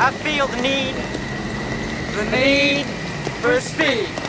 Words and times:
I 0.00 0.12
feel 0.12 0.46
the 0.46 0.62
need, 0.62 0.94
The 2.14 2.24
need 2.30 2.86
for 3.42 3.60
speed. 3.60 4.27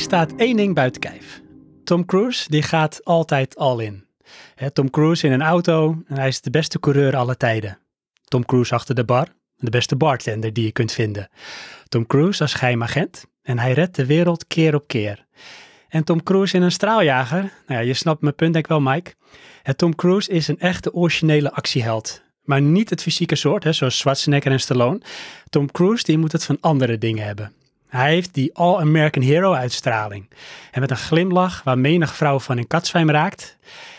Staat 0.00 0.32
één 0.36 0.56
ding 0.56 0.74
buiten 0.74 1.00
kijf. 1.00 1.40
Tom 1.84 2.04
Cruise, 2.04 2.50
die 2.50 2.62
gaat 2.62 3.04
altijd 3.04 3.56
all 3.56 3.84
in. 3.84 4.04
Tom 4.72 4.90
Cruise 4.90 5.26
in 5.26 5.32
een 5.32 5.42
auto 5.42 6.02
en 6.06 6.16
hij 6.16 6.28
is 6.28 6.40
de 6.40 6.50
beste 6.50 6.80
coureur 6.80 7.16
aller 7.16 7.36
tijden. 7.36 7.78
Tom 8.24 8.44
Cruise 8.44 8.74
achter 8.74 8.94
de 8.94 9.04
bar, 9.04 9.28
de 9.56 9.70
beste 9.70 9.96
bartender 9.96 10.52
die 10.52 10.64
je 10.64 10.72
kunt 10.72 10.92
vinden. 10.92 11.28
Tom 11.88 12.06
Cruise 12.06 12.42
als 12.42 12.54
geheimagent 12.54 13.24
en 13.42 13.58
hij 13.58 13.72
redt 13.72 13.96
de 13.96 14.06
wereld 14.06 14.46
keer 14.46 14.74
op 14.74 14.86
keer. 14.86 15.26
En 15.88 16.04
Tom 16.04 16.22
Cruise 16.22 16.56
in 16.56 16.62
een 16.62 16.72
straaljager, 16.72 17.42
nou 17.42 17.52
ja, 17.66 17.78
je 17.78 17.94
snapt 17.94 18.20
mijn 18.20 18.34
punt 18.34 18.52
denk 18.52 18.64
ik 18.64 18.70
wel 18.70 18.80
Mike. 18.80 19.14
Tom 19.76 19.94
Cruise 19.94 20.30
is 20.30 20.48
een 20.48 20.58
echte 20.58 20.92
originele 20.92 21.52
actieheld. 21.52 22.22
Maar 22.42 22.60
niet 22.60 22.90
het 22.90 23.02
fysieke 23.02 23.36
soort, 23.36 23.64
hè, 23.64 23.72
zoals 23.72 23.98
Schwarzenegger 23.98 24.52
en 24.52 24.60
Stallone. 24.60 25.00
Tom 25.48 25.70
Cruise 25.70 26.04
die 26.04 26.18
moet 26.18 26.32
het 26.32 26.44
van 26.44 26.56
andere 26.60 26.98
dingen 26.98 27.24
hebben. 27.24 27.52
Hij 27.90 28.12
heeft 28.12 28.34
die 28.34 28.54
All-American 28.54 29.22
Hero 29.22 29.52
uitstraling. 29.52 30.28
En 30.70 30.80
met 30.80 30.90
een 30.90 30.96
glimlach 30.96 31.62
waar 31.62 31.78
menig 31.78 32.14
vrouw 32.14 32.38
van 32.38 32.58
een 32.58 32.66
katzwijm 32.66 33.10
raakt. 33.10 33.56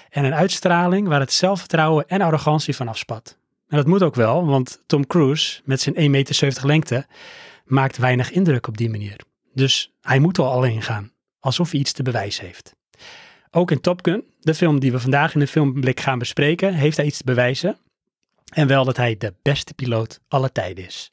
En 0.10 0.24
een 0.24 0.34
uitstraling 0.34 1.08
waar 1.08 1.20
het 1.20 1.34
zelfvertrouwen 1.34 2.08
en 2.08 2.22
arrogantie 2.22 2.76
van 2.76 2.88
afspat. 2.88 3.38
En 3.68 3.78
dat 3.78 3.88
moet 3.88 4.04
ook 4.04 4.16
wel, 4.16 4.46
want 4.46 4.84
Tom 4.86 5.08
Cruise 5.08 5.62
met 5.64 5.82
zijn 5.82 5.96
1,70 5.96 6.10
meter 6.10 6.66
lengte 6.66 7.06
maakt 7.66 7.98
weinig 7.98 8.32
indruk 8.32 8.68
op 8.68 8.78
die 8.78 8.90
manier. 8.90 9.16
Dus 9.54 9.92
hij 10.02 10.20
moet 10.20 10.38
wel 10.38 10.52
alleen 10.52 10.82
gaan, 10.82 11.12
alsof 11.40 11.72
hij 11.72 11.80
iets 11.80 11.92
te 11.92 12.04
bewijzen 12.04 12.46
heeft. 12.46 12.76
Ook 13.52 13.72
in 13.72 13.82
Top 13.82 14.00
Gun, 14.06 14.24
de 14.40 14.56
film 14.56 14.80
die 14.80 14.92
we 14.92 15.00
vandaag 15.00 15.34
in 15.34 15.40
de 15.40 15.48
filmblik 15.48 16.00
gaan 16.00 16.20
bespreken, 16.20 16.74
heeft 16.74 16.98
hij 16.98 17.06
iets 17.06 17.18
te 17.18 17.24
bewijzen. 17.24 17.78
En 18.54 18.68
wel 18.68 18.86
dat 18.86 18.98
hij 18.98 19.18
de 19.18 19.34
beste 19.42 19.74
piloot 19.74 20.20
aller 20.28 20.52
tijden 20.52 20.86
is. 20.86 21.12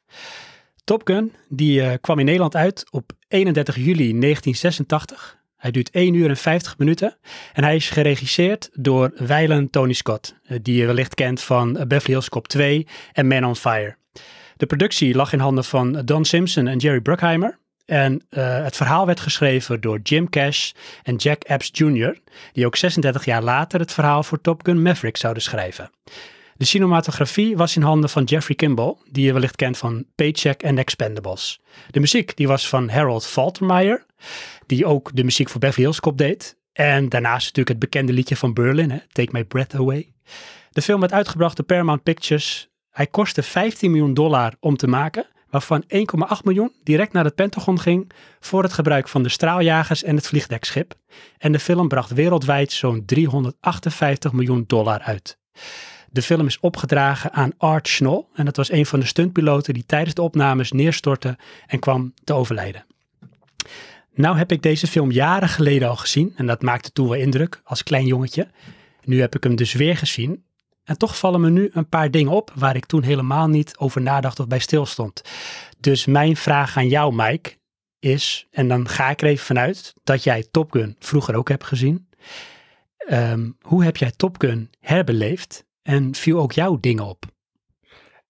Top 0.88 1.02
Gun 1.04 1.32
die, 1.48 1.82
eh, 1.82 1.92
kwam 2.00 2.18
in 2.18 2.24
Nederland 2.24 2.56
uit 2.56 2.86
op 2.90 3.12
31 3.28 3.76
juli 3.76 4.12
1986. 4.12 5.38
Hij 5.56 5.70
duurt 5.70 5.88
1 5.92 6.14
uur 6.14 6.28
en 6.28 6.36
50 6.36 6.78
minuten. 6.78 7.16
En 7.52 7.64
hij 7.64 7.76
is 7.76 7.90
geregisseerd 7.90 8.70
door 8.72 9.12
Weilen 9.16 9.70
Tony 9.70 9.92
Scott, 9.92 10.34
eh, 10.44 10.58
die 10.62 10.76
je 10.76 10.86
wellicht 10.86 11.14
kent 11.14 11.40
van 11.40 11.76
eh, 11.76 11.86
Beverly 11.86 12.12
Hills 12.14 12.28
Cop 12.28 12.48
2 12.48 12.86
en 13.12 13.26
Man 13.26 13.44
on 13.44 13.56
Fire. 13.56 13.96
De 14.56 14.66
productie 14.66 15.14
lag 15.14 15.32
in 15.32 15.38
handen 15.38 15.64
van 15.64 16.02
Don 16.04 16.24
Simpson 16.24 16.66
en 16.66 16.78
Jerry 16.78 17.00
Bruckheimer. 17.00 17.58
En 17.84 18.22
het 18.30 18.76
verhaal 18.76 19.06
werd 19.06 19.20
geschreven 19.20 19.80
door 19.80 20.00
Jim 20.02 20.28
Cash 20.28 20.72
en 21.02 21.16
Jack 21.16 21.44
Epps 21.44 21.70
Jr., 21.72 22.18
die 22.52 22.66
ook 22.66 22.76
36 22.76 23.24
jaar 23.24 23.42
later 23.42 23.80
het 23.80 23.92
verhaal 23.92 24.22
voor 24.22 24.40
Top 24.40 24.64
Gun 24.64 24.82
Maverick 24.82 25.16
zouden 25.16 25.42
schrijven. 25.42 25.90
De 26.58 26.64
cinematografie 26.64 27.56
was 27.56 27.76
in 27.76 27.82
handen 27.82 28.10
van 28.10 28.24
Jeffrey 28.24 28.56
Kimball, 28.56 28.96
die 29.10 29.24
je 29.24 29.32
wellicht 29.32 29.56
kent 29.56 29.78
van 29.78 30.04
Paycheck 30.14 30.62
en 30.62 30.78
Expendables. 30.78 31.60
De 31.90 32.00
muziek 32.00 32.36
die 32.36 32.48
was 32.48 32.68
van 32.68 32.88
Harold 32.88 33.26
Faltermeyer, 33.26 34.06
die 34.66 34.86
ook 34.86 35.10
de 35.14 35.24
muziek 35.24 35.48
voor 35.48 35.60
Beverly 35.60 35.84
Hills 35.84 36.00
Cop 36.00 36.18
deed. 36.18 36.56
En 36.72 37.08
daarnaast 37.08 37.46
natuurlijk 37.46 37.68
het 37.68 37.78
bekende 37.78 38.12
liedje 38.12 38.36
van 38.36 38.52
Berlin, 38.52 38.90
hè, 38.90 38.98
Take 39.12 39.28
My 39.32 39.44
Breath 39.44 39.74
Away. 39.74 40.12
De 40.70 40.82
film 40.82 41.00
werd 41.00 41.12
uitgebracht 41.12 41.56
door 41.56 41.66
Paramount 41.66 42.02
Pictures. 42.02 42.68
Hij 42.90 43.06
kostte 43.06 43.42
15 43.42 43.90
miljoen 43.90 44.14
dollar 44.14 44.54
om 44.60 44.76
te 44.76 44.86
maken, 44.86 45.26
waarvan 45.50 45.84
1,8 45.88 45.96
miljoen 46.44 46.72
direct 46.82 47.12
naar 47.12 47.24
het 47.24 47.34
Pentagon 47.34 47.80
ging 47.80 48.10
voor 48.40 48.62
het 48.62 48.72
gebruik 48.72 49.08
van 49.08 49.22
de 49.22 49.28
straaljagers 49.28 50.02
en 50.02 50.16
het 50.16 50.26
vliegdekschip. 50.26 50.94
En 51.38 51.52
de 51.52 51.60
film 51.60 51.88
bracht 51.88 52.10
wereldwijd 52.10 52.72
zo'n 52.72 53.04
358 53.04 54.32
miljoen 54.32 54.64
dollar 54.66 55.00
uit. 55.00 55.38
De 56.10 56.22
film 56.22 56.46
is 56.46 56.60
opgedragen 56.60 57.32
aan 57.32 57.52
Art 57.56 57.88
Schnoll 57.88 58.24
en 58.34 58.44
dat 58.44 58.56
was 58.56 58.70
een 58.70 58.86
van 58.86 59.00
de 59.00 59.06
stuntpiloten 59.06 59.74
die 59.74 59.86
tijdens 59.86 60.14
de 60.14 60.22
opnames 60.22 60.72
neerstortte 60.72 61.38
en 61.66 61.78
kwam 61.78 62.14
te 62.24 62.32
overlijden. 62.32 62.86
Nou 64.14 64.36
heb 64.38 64.52
ik 64.52 64.62
deze 64.62 64.86
film 64.86 65.10
jaren 65.10 65.48
geleden 65.48 65.88
al 65.88 65.96
gezien 65.96 66.32
en 66.36 66.46
dat 66.46 66.62
maakte 66.62 66.92
toen 66.92 67.08
wel 67.08 67.18
indruk 67.18 67.60
als 67.64 67.82
klein 67.82 68.06
jongetje. 68.06 68.48
Nu 69.04 69.20
heb 69.20 69.34
ik 69.34 69.42
hem 69.42 69.56
dus 69.56 69.72
weer 69.72 69.96
gezien 69.96 70.44
en 70.84 70.98
toch 70.98 71.18
vallen 71.18 71.40
me 71.40 71.50
nu 71.50 71.70
een 71.72 71.88
paar 71.88 72.10
dingen 72.10 72.32
op 72.32 72.52
waar 72.54 72.76
ik 72.76 72.86
toen 72.86 73.02
helemaal 73.02 73.48
niet 73.48 73.76
over 73.76 74.00
nadacht 74.00 74.40
of 74.40 74.46
bij 74.46 74.58
stilstond. 74.58 75.22
Dus 75.80 76.06
mijn 76.06 76.36
vraag 76.36 76.76
aan 76.76 76.88
jou 76.88 77.14
Mike 77.14 77.56
is, 77.98 78.46
en 78.50 78.68
dan 78.68 78.88
ga 78.88 79.10
ik 79.10 79.20
er 79.20 79.28
even 79.28 79.44
vanuit 79.44 79.94
dat 80.04 80.24
jij 80.24 80.46
Top 80.50 80.72
Gun 80.72 80.96
vroeger 80.98 81.34
ook 81.34 81.48
hebt 81.48 81.64
gezien. 81.64 82.08
Ehm, 82.96 83.50
hoe 83.60 83.84
heb 83.84 83.96
jij 83.96 84.12
Top 84.16 84.40
Gun 84.40 84.70
herbeleefd 84.80 85.64
en 85.88 86.14
viel 86.14 86.40
ook 86.40 86.52
jouw 86.52 86.80
dingen 86.80 87.04
op? 87.04 87.24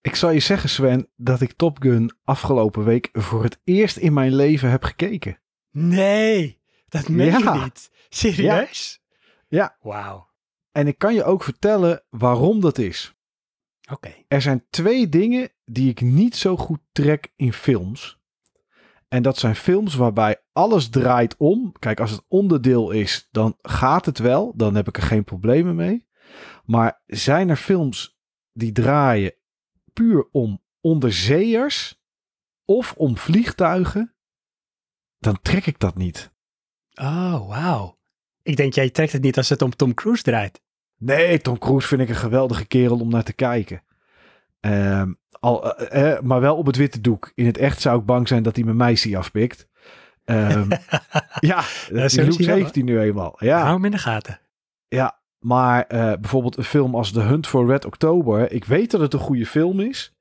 Ik 0.00 0.14
zal 0.14 0.30
je 0.30 0.40
zeggen, 0.40 0.68
Sven, 0.68 1.08
dat 1.16 1.40
ik 1.40 1.52
Top 1.52 1.78
Gun 1.80 2.12
afgelopen 2.24 2.84
week 2.84 3.08
voor 3.12 3.42
het 3.42 3.60
eerst 3.64 3.96
in 3.96 4.12
mijn 4.12 4.34
leven 4.34 4.70
heb 4.70 4.84
gekeken. 4.84 5.38
Nee, 5.70 6.60
dat 6.88 7.08
meen 7.08 7.26
Ja. 7.26 7.54
je 7.54 7.60
niet. 7.62 7.90
Serieus? 8.08 9.02
Ja. 9.48 9.76
Wauw. 9.80 10.28
En 10.72 10.86
ik 10.86 10.98
kan 10.98 11.14
je 11.14 11.24
ook 11.24 11.42
vertellen 11.42 12.02
waarom 12.10 12.60
dat 12.60 12.78
is. 12.78 13.14
Oké. 13.92 14.14
Er 14.28 14.42
zijn 14.42 14.66
twee 14.70 15.08
dingen 15.08 15.50
die 15.64 15.90
ik 15.90 16.00
niet 16.00 16.36
zo 16.36 16.56
goed 16.56 16.80
trek 16.92 17.32
in 17.36 17.52
films. 17.52 18.18
En 19.08 19.22
dat 19.22 19.38
zijn 19.38 19.56
films 19.56 19.94
waarbij 19.94 20.42
alles 20.52 20.88
draait 20.88 21.36
om. 21.36 21.72
Kijk, 21.78 22.00
als 22.00 22.10
het 22.10 22.24
onderdeel 22.28 22.90
is, 22.90 23.28
dan 23.30 23.56
gaat 23.62 24.06
het 24.06 24.18
wel. 24.18 24.52
Dan 24.56 24.74
heb 24.74 24.88
ik 24.88 24.96
er 24.96 25.02
geen 25.02 25.24
problemen 25.24 25.74
mee. 25.76 26.06
Maar 26.64 27.02
zijn 27.06 27.48
er 27.48 27.56
films 27.56 28.18
die 28.52 28.72
draaien 28.72 29.34
puur 29.92 30.28
om 30.32 30.62
onderzeeërs 30.80 32.00
of 32.64 32.94
om 32.96 33.16
vliegtuigen? 33.16 34.14
Dan 35.18 35.38
trek 35.42 35.66
ik 35.66 35.78
dat 35.78 35.96
niet. 35.96 36.32
Oh, 36.94 37.48
wauw. 37.48 37.98
Ik 38.42 38.56
denk, 38.56 38.72
jij 38.72 38.90
trekt 38.90 39.12
het 39.12 39.22
niet 39.22 39.36
als 39.36 39.48
het 39.48 39.62
om 39.62 39.76
Tom 39.76 39.94
Cruise 39.94 40.22
draait. 40.22 40.60
Nee, 40.96 41.40
Tom 41.40 41.58
Cruise 41.58 41.88
vind 41.88 42.00
ik 42.00 42.08
een 42.08 42.14
geweldige 42.14 42.66
kerel 42.66 43.00
om 43.00 43.10
naar 43.10 43.22
te 43.22 43.32
kijken. 43.32 43.82
Ehm, 44.60 45.12
al, 45.30 45.76
eh, 45.76 46.12
eh, 46.12 46.22
maar 46.22 46.40
wel 46.40 46.56
op 46.56 46.66
het 46.66 46.76
witte 46.76 47.00
doek. 47.00 47.32
In 47.34 47.46
het 47.46 47.58
echt 47.58 47.80
zou 47.80 48.00
ik 48.00 48.06
bang 48.06 48.28
zijn 48.28 48.42
dat 48.42 48.56
hij 48.56 48.64
mijn 48.64 48.76
meisje 48.76 49.16
afpikt. 49.16 49.68
Ehm, 50.24 50.70
ja, 51.40 51.64
die 51.88 52.00
is 52.00 52.14
wel, 52.14 52.56
heeft 52.56 52.74
hij 52.74 52.84
nu 52.84 53.00
eenmaal. 53.00 53.36
Ja, 53.38 53.60
Hou 53.60 53.74
hem 53.74 53.84
in 53.84 53.90
de 53.90 53.98
gaten. 53.98 54.40
ja 54.88 55.17
maar 55.38 55.86
eh, 55.86 56.12
bijvoorbeeld 56.20 56.56
een 56.56 56.64
film 56.64 56.94
als 56.94 57.12
The 57.12 57.20
Hunt 57.20 57.46
for 57.46 57.66
Red 57.66 57.84
October. 57.84 58.52
Ik 58.52 58.64
weet 58.64 58.90
dat 58.90 59.00
het 59.00 59.12
een 59.12 59.18
goede 59.18 59.46
film 59.46 59.80
is. 59.80 60.16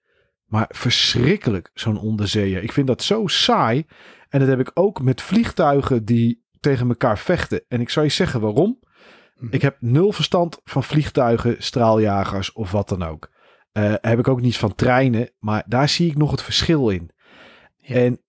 Maar 0.45 0.65
verschrikkelijk, 0.69 1.69
zo'n 1.73 1.99
onderzeeër. 1.99 2.63
Ik 2.63 2.71
vind 2.71 2.87
dat 2.87 3.03
zo 3.03 3.27
saai. 3.27 3.85
En 4.29 4.39
dat 4.39 4.47
heb 4.47 4.59
ik 4.59 4.71
ook 4.73 5.01
met 5.01 5.21
vliegtuigen 5.21 6.05
die 6.05 6.45
tegen 6.59 6.87
elkaar 6.87 7.17
vechten. 7.17 7.63
En 7.67 7.81
ik 7.81 7.89
zal 7.89 8.03
je 8.03 8.09
zeggen 8.09 8.41
waarom. 8.41 8.79
Mhm. 9.37 9.53
Ik 9.53 9.61
heb 9.61 9.77
nul 9.79 10.11
verstand 10.11 10.61
van 10.63 10.83
vliegtuigen, 10.83 11.55
straaljagers 11.59 12.51
of 12.51 12.71
wat 12.71 12.89
dan 12.89 13.03
ook. 13.03 13.29
Eh, 13.71 13.93
heb 14.01 14.19
ik 14.19 14.27
ook 14.27 14.41
niet 14.41 14.57
van 14.57 14.75
treinen, 14.75 15.29
maar 15.39 15.63
daar 15.67 15.89
zie 15.89 16.09
ik 16.09 16.17
nog 16.17 16.31
het 16.31 16.41
verschil 16.41 16.89
in. 16.89 17.11
Ja. 17.77 17.95
En 17.95 18.21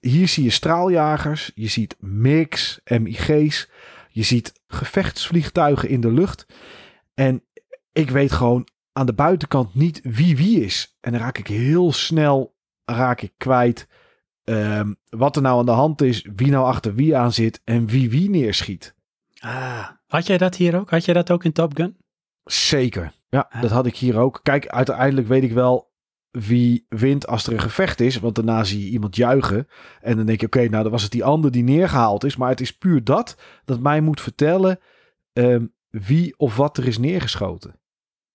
hier 0.00 0.28
zie 0.28 0.44
je 0.44 0.50
straaljagers, 0.50 1.50
je 1.54 1.68
ziet 1.68 1.96
MIGs, 1.98 2.80
MIG's, 2.84 3.70
je 4.14 4.22
ziet 4.22 4.52
gevechtsvliegtuigen 4.66 5.88
in 5.88 6.00
de 6.00 6.12
lucht. 6.12 6.46
En 7.14 7.42
ik 7.92 8.10
weet 8.10 8.32
gewoon 8.32 8.68
aan 8.92 9.06
de 9.06 9.12
buitenkant 9.14 9.74
niet 9.74 10.00
wie 10.02 10.36
wie 10.36 10.60
is. 10.64 10.96
En 11.00 11.12
dan 11.12 11.20
raak 11.20 11.38
ik 11.38 11.46
heel 11.46 11.92
snel 11.92 12.54
raak 12.84 13.20
ik 13.22 13.32
kwijt 13.36 13.86
ehm, 14.44 14.92
wat 15.08 15.36
er 15.36 15.42
nou 15.42 15.58
aan 15.58 15.66
de 15.66 15.70
hand 15.72 16.02
is, 16.02 16.26
wie 16.34 16.50
nou 16.50 16.66
achter 16.66 16.94
wie 16.94 17.16
aan 17.16 17.32
zit 17.32 17.60
en 17.64 17.86
wie 17.86 18.10
wie 18.10 18.30
neerschiet. 18.30 18.94
Ah, 19.38 19.88
had 20.06 20.26
jij 20.26 20.38
dat 20.38 20.56
hier 20.56 20.76
ook? 20.78 20.90
Had 20.90 21.04
jij 21.04 21.14
dat 21.14 21.30
ook 21.30 21.44
in 21.44 21.52
Top 21.52 21.76
Gun? 21.76 21.96
Zeker. 22.44 23.12
Ja, 23.28 23.46
Ah. 23.50 23.62
dat 23.62 23.70
had 23.70 23.86
ik 23.86 23.96
hier 23.96 24.18
ook. 24.18 24.40
Kijk, 24.42 24.66
uiteindelijk 24.68 25.26
weet 25.28 25.42
ik 25.42 25.52
wel 25.52 25.92
wie 26.34 26.86
wint 26.88 27.26
als 27.26 27.46
er 27.46 27.52
een 27.52 27.60
gevecht 27.60 28.00
is. 28.00 28.18
Want 28.18 28.34
daarna 28.34 28.64
zie 28.64 28.84
je 28.84 28.90
iemand 28.90 29.16
juichen. 29.16 29.68
En 30.00 30.16
dan 30.16 30.26
denk 30.26 30.40
je, 30.40 30.46
oké, 30.46 30.68
nou 30.68 30.82
dan 30.82 30.92
was 30.92 31.02
het 31.02 31.12
die 31.12 31.24
ander 31.24 31.50
die 31.50 31.62
neergehaald 31.62 32.24
is. 32.24 32.36
Maar 32.36 32.48
het 32.48 32.60
is 32.60 32.76
puur 32.76 33.04
dat, 33.04 33.36
dat 33.64 33.80
mij 33.80 34.00
moet 34.00 34.20
vertellen 34.20 34.78
ehm, 35.32 35.66
wie 35.90 36.38
of 36.38 36.56
wat 36.56 36.76
er 36.76 36.86
is 36.86 36.98
neergeschoten. 36.98 37.80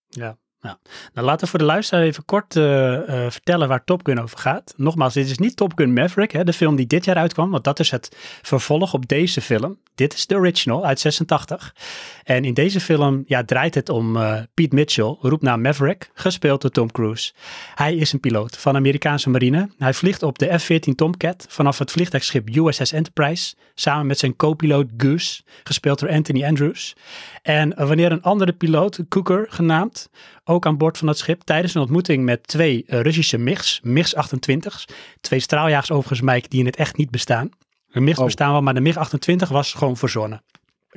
Ja. 0.07 0.38
Nou, 0.61 0.77
laten 1.13 1.39
we 1.39 1.47
voor 1.47 1.59
de 1.59 1.65
luisteraar 1.65 2.03
even 2.03 2.25
kort 2.25 2.56
eh, 2.56 3.25
eh, 3.25 3.31
vertellen 3.31 3.67
waar 3.67 3.83
Top 3.83 4.06
Gun 4.06 4.21
over 4.21 4.38
gaat. 4.38 4.73
Nogmaals, 4.77 5.13
dit 5.13 5.29
is 5.29 5.38
niet 5.38 5.56
Top 5.56 5.71
Gun 5.75 5.94
Maverick, 5.94 6.31
hè, 6.31 6.44
de 6.44 6.53
film 6.53 6.75
die 6.75 6.88
dit 6.88 7.06
jaar 7.06 7.15
uitkwam, 7.15 7.51
want 7.51 7.63
dat 7.63 7.79
is 7.79 7.91
het 7.91 8.15
vervolg 8.41 8.94
op 8.94 9.07
deze 9.07 9.41
film. 9.41 9.77
Dit 9.95 10.13
is 10.13 10.27
de 10.27 10.35
original 10.35 10.85
uit 10.85 11.00
86. 11.00 11.75
En 12.23 12.45
in 12.45 12.53
deze 12.53 12.79
film 12.79 13.23
ja, 13.25 13.44
draait 13.44 13.75
het 13.75 13.89
om 13.89 14.17
eh, 14.17 14.41
Pete 14.53 14.75
Mitchell, 14.75 15.15
roepnaam 15.21 15.61
Maverick, 15.61 16.09
gespeeld 16.13 16.61
door 16.61 16.71
Tom 16.71 16.91
Cruise. 16.91 17.33
Hij 17.75 17.95
is 17.95 18.13
een 18.13 18.19
piloot 18.19 18.57
van 18.57 18.71
de 18.71 18.79
Amerikaanse 18.79 19.29
marine. 19.29 19.69
Hij 19.77 19.94
vliegt 19.94 20.23
op 20.23 20.39
de 20.39 20.59
F-14 20.59 20.95
Tomcat 20.95 21.45
vanaf 21.50 21.77
het 21.77 21.91
vliegtuigschip 21.91 22.50
USS 22.56 22.91
Enterprise, 22.91 23.56
samen 23.75 24.07
met 24.07 24.19
zijn 24.19 24.35
co-piloot 24.35 24.88
Goose, 24.97 25.41
gespeeld 25.63 26.00
door 26.00 26.09
Anthony 26.09 26.45
Andrews. 26.45 26.95
En 27.41 27.88
wanneer 27.88 28.11
een 28.11 28.23
andere 28.23 28.53
piloot, 28.53 29.00
Cooker 29.09 29.45
genaamd, 29.50 30.09
ook 30.50 30.66
aan 30.66 30.78
boord 30.78 30.98
van 30.98 31.07
het 31.07 31.18
schip 31.18 31.42
tijdens 31.42 31.74
een 31.75 31.81
ontmoeting 31.81 32.24
met 32.24 32.48
twee 32.48 32.84
uh, 32.88 33.01
Russische 33.01 33.38
MIGs, 33.38 33.80
MIGs 33.84 34.16
28, 34.16 34.86
twee 35.22 35.40
straaljagers 35.40 35.92
overigens, 35.92 36.22
Mike, 36.22 36.50
die 36.50 36.60
in 36.60 36.66
het 36.66 36.75
echt 36.75 36.98
niet 36.98 37.12
bestaan. 37.12 37.50
De 37.88 38.00
MIGs 38.00 38.19
Oh. 38.19 38.25
bestaan 38.25 38.51
wel, 38.51 38.62
maar 38.62 38.74
de 38.74 38.81
MIG 38.81 38.98
28 38.98 39.50
was 39.50 39.74
gewoon 39.74 39.98
verzonnen. 39.98 40.44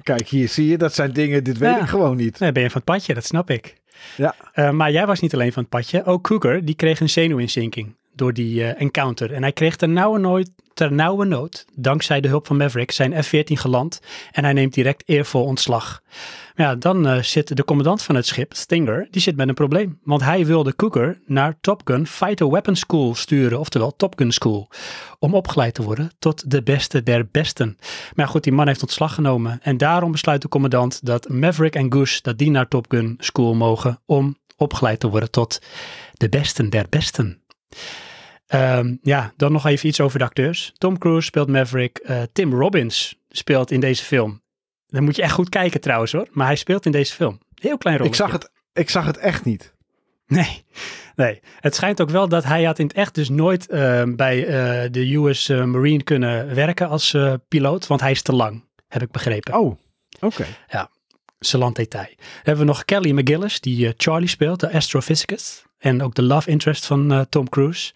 Kijk, 0.03 0.29
hier 0.29 0.49
zie 0.49 0.67
je, 0.69 0.79
dat 0.79 0.95
zijn 0.95 1.13
dingen, 1.13 1.45
dit 1.45 1.59
weet 1.59 1.71
Ja. 1.75 1.81
ik 1.81 1.89
gewoon 1.89 2.17
niet. 2.17 2.39
Nee, 2.39 2.53
ben 2.53 2.63
je 2.63 2.71
van 2.71 2.81
het 2.85 2.91
padje, 2.95 3.15
dat 3.15 3.25
snap 3.25 3.51
ik. 3.51 3.75
Ja. 4.17 4.35
Eh, 4.53 4.71
maar 4.71 4.93
jij 4.93 5.07
was 5.07 5.21
niet 5.21 5.35
alleen 5.35 5.53
van 5.53 5.63
het 5.63 5.71
padje. 5.71 6.05
Ook 6.05 6.23
Cougar, 6.23 6.65
die 6.65 6.75
kreeg 6.75 7.01
een 7.01 7.09
zenuwinzinking 7.11 7.97
door 8.15 8.33
die 8.33 8.65
eh, 8.65 8.81
encounter. 8.81 9.33
En 9.33 9.43
hij 9.43 9.53
kreeg 9.53 9.77
ter 9.77 9.89
nauwe, 9.89 11.25
nood, 11.25 11.65
dankzij 11.75 12.21
de 12.21 12.29
hulp 12.29 12.47
van 12.47 12.57
Maverick, 12.57 12.91
zijn 12.91 13.23
F-14 13.25 13.53
geland. 13.53 14.01
En 14.33 14.45
hij 14.45 14.53
neemt 14.53 14.75
direct 14.75 15.03
eervol 15.07 15.45
ontslag. 15.45 16.03
Ja, 16.55 16.75
dan 16.75 17.07
eh, 17.07 17.23
zit 17.23 17.57
de 17.57 17.65
commandant 17.65 18.03
van 18.03 18.15
het 18.15 18.27
schip, 18.27 18.55
Stinger, 18.55 19.09
die 19.11 19.23
zit 19.23 19.37
met 19.37 19.49
een 19.49 19.55
probleem. 19.55 19.99
Want 20.03 20.23
hij 20.23 20.47
wilde 20.47 20.77
Cougar 20.77 21.19
naar 21.27 21.57
Top 21.61 21.81
Gun 21.85 22.07
Fighter 22.07 22.51
Weapons 22.51 22.81
School 22.81 23.15
sturen, 23.15 23.61
oftewel 23.61 23.97
Top 23.97 24.19
Gun 24.19 24.33
School. 24.33 24.69
Om 25.19 25.35
opgeleid 25.35 25.75
te 25.75 25.83
worden 25.83 26.11
tot 26.19 26.51
de 26.51 26.63
beste 26.63 27.03
der 27.03 27.29
besten. 27.31 27.77
Maar 28.15 28.29
goed, 28.29 28.45
die 28.45 28.53
man 28.53 28.67
heeft 28.67 28.83
ontslag 28.83 29.15
genomen. 29.15 29.59
En 29.63 29.77
daarom 29.77 30.13
besluit 30.13 30.43
de 30.43 30.49
commandant 30.49 31.07
dat 31.07 31.29
Maverick 31.29 31.75
en 31.75 31.93
Goose, 31.93 32.19
dat 32.23 32.39
die 32.39 32.51
naar 32.51 32.69
Top 32.69 32.87
Gun 32.89 33.15
School 33.19 33.55
mogen 33.55 34.01
om 34.07 34.37
opgeleid 34.57 35.01
te 35.01 35.09
worden 35.09 35.31
tot 35.31 35.59
de 36.13 36.29
besten 36.29 36.71
der 36.71 36.87
besten. 36.89 37.42
Ehm, 38.47 38.97
ja, 39.03 39.33
dan 39.37 39.53
nog 39.53 39.67
even 39.67 39.89
iets 39.89 40.01
over 40.01 40.19
de 40.19 40.25
acteurs. 40.25 40.73
Tom 40.79 40.99
Cruise 40.99 41.27
speelt 41.27 41.49
Maverick. 41.49 41.99
eh, 41.99 42.23
Tim 42.33 42.55
Robbins 42.55 43.19
speelt 43.29 43.71
in 43.71 43.81
deze 43.81 44.05
film. 44.05 44.43
Dan 44.87 45.05
moet 45.05 45.17
je 45.17 45.23
echt 45.23 45.33
goed 45.33 45.49
kijken 45.49 45.81
trouwens 45.81 46.13
hoor. 46.13 46.29
Maar 46.31 46.47
hij 46.47 46.57
speelt 46.57 46.87
in 46.87 46.93
deze 46.93 47.15
film. 47.15 47.41
Heel 47.61 47.79
klein 47.79 47.97
rol. 47.97 48.07
Ik 48.07 48.15
zag, 48.15 48.33
het, 48.33 48.51
ik 48.73 48.91
zag 48.91 49.07
het 49.07 49.17
echt 49.17 49.45
niet. 49.45 49.75
Nee, 50.27 50.65
nee. 51.17 51.41
Het 51.61 51.75
schijnt 51.75 52.01
ook 52.01 52.11
wel 52.11 52.29
dat 52.29 52.45
hij 52.45 52.65
had 52.65 52.79
in 52.79 52.87
het 52.87 52.97
echt 52.97 53.15
dus 53.15 53.29
nooit 53.29 53.69
eh, 53.69 54.03
bij 54.07 54.47
eh, 54.47 54.91
de 54.91 55.15
US 55.15 55.49
eh, 55.49 55.65
Marine 55.65 56.03
kunnen 56.03 56.55
werken 56.55 56.89
als 56.89 57.17
piloot. 57.49 57.87
Want 57.87 58.01
hij 58.01 58.11
is 58.11 58.23
te 58.23 58.35
lang, 58.35 58.65
heb 58.89 59.03
ik 59.03 59.11
begrepen. 59.11 59.55
Oh, 59.55 59.79
oké. 60.21 60.47
Salant 61.39 61.77
detail. 61.77 62.15
Dan 62.17 62.27
hebben 62.35 62.67
we 62.67 62.73
nog 62.73 62.85
Kelly 62.85 63.11
McGillis, 63.11 63.61
die 63.61 63.95
Charlie 63.97 64.29
speelt, 64.29 64.61
de 64.61 64.73
astrophysicus. 64.73 65.65
En 65.83 66.03
ook 66.03 66.15
de 66.15 66.23
love 66.23 66.51
interest 66.51 66.87
van 66.87 67.13
eh, 67.13 67.21
Tom 67.29 67.49
Cruise. 67.49 67.93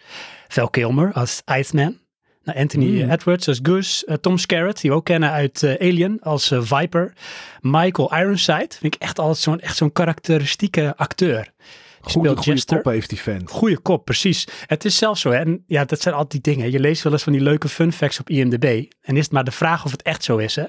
Val 0.49 0.69
Kilmer 0.69 1.13
als 1.13 1.43
Iceman. 1.59 1.99
Nou, 2.45 2.59
Anthony 2.59 3.01
Hmm. 3.01 3.11
Edwards 3.11 3.49
als 3.49 3.61
Goose. 3.63 4.07
Eh, 4.07 4.15
Tom 4.15 4.39
Skerritt, 4.39 4.81
die 4.81 4.91
we 4.91 4.97
ook 4.97 5.05
kennen 5.05 5.31
uit 5.31 5.63
eh, 5.63 5.89
Alien, 5.89 6.21
als 6.21 6.53
Viper. 6.59 7.13
Michael 7.61 8.15
Ironside, 8.15 8.75
vind 8.79 8.95
ik 8.95 9.03
echt 9.03 9.19
altijd 9.19 9.39
zo'n 9.39 9.61
echt 9.61 9.77
zo'n 9.77 9.93
karakteristieke 9.93 10.95
acteur. 10.97 11.53
Goede, 12.13 12.29
speelt 12.29 12.39
goede 12.39 12.59
Jester. 12.59 12.77
kop 12.83 12.93
heeft 12.93 13.09
die 13.09 13.21
vent. 13.21 13.51
Goeie 13.51 13.79
kop, 13.79 14.05
precies. 14.05 14.49
Het 14.67 14.85
is 14.85 14.97
zelfs 14.97 15.21
zo. 15.21 15.31
Hè? 15.31 15.37
En 15.39 15.65
ja, 15.67 15.85
dat 15.85 16.01
zijn 16.01 16.15
altijd 16.15 16.45
die 16.45 16.55
dingen. 16.55 16.71
Je 16.71 16.81
leest 16.81 17.03
wel 17.03 17.13
eens 17.13 17.23
van 17.23 17.33
die 17.33 17.43
leuke 17.43 17.69
fun 17.69 17.93
facts 17.93 18.21
op 18.21 18.31
IMDb. 18.31 18.85
En 19.03 19.17
is 19.17 19.23
het 19.23 19.33
maar 19.33 19.45
de 19.45 19.51
vraag 19.51 19.85
of 19.85 19.91
het 19.91 20.03
echt 20.03 20.25
zo 20.25 20.37
is. 20.37 20.57
Hè? 20.57 20.65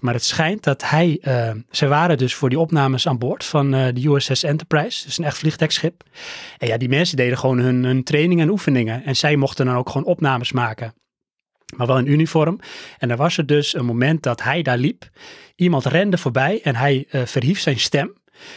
Maar 0.00 0.14
het 0.14 0.24
schijnt 0.24 0.62
dat 0.62 0.90
hij... 0.90 1.18
eh, 1.22 1.50
ze 1.70 1.86
waren 1.86 2.18
dus 2.18 2.34
voor 2.34 2.48
die 2.48 2.58
opnames 2.58 3.06
aan 3.06 3.18
boord 3.18 3.44
van 3.44 3.74
eh, 3.74 3.94
de 3.94 4.08
USS 4.08 4.42
Enterprise. 4.42 5.04
Dus 5.04 5.18
een 5.18 5.24
echt 5.24 5.38
vliegtuigschip. 5.38 6.02
En 6.58 6.68
ja, 6.68 6.76
die 6.76 6.88
mensen 6.88 7.16
deden 7.16 7.38
gewoon 7.38 7.58
hun, 7.58 7.84
hun 7.84 8.04
training 8.04 8.40
en 8.40 8.50
oefeningen. 8.50 9.04
En 9.04 9.16
zij 9.16 9.36
mochten 9.36 9.66
dan 9.66 9.76
ook 9.76 9.90
gewoon 9.90 10.06
opnames 10.06 10.52
maken. 10.52 10.94
Maar 11.76 11.86
wel 11.86 11.98
in 11.98 12.10
uniform. 12.10 12.60
En 12.98 13.10
er 13.10 13.16
was 13.16 13.38
er 13.38 13.46
dus 13.46 13.74
een 13.74 13.84
moment 13.84 14.22
dat 14.22 14.42
hij 14.42 14.62
daar 14.62 14.78
liep. 14.78 15.08
Iemand 15.56 15.84
rende 15.84 16.18
voorbij 16.18 16.60
en 16.62 16.76
hij 16.76 17.06
eh, 17.10 17.22
verhief 17.24 17.60
zijn 17.60 17.80
stem. 17.80 18.14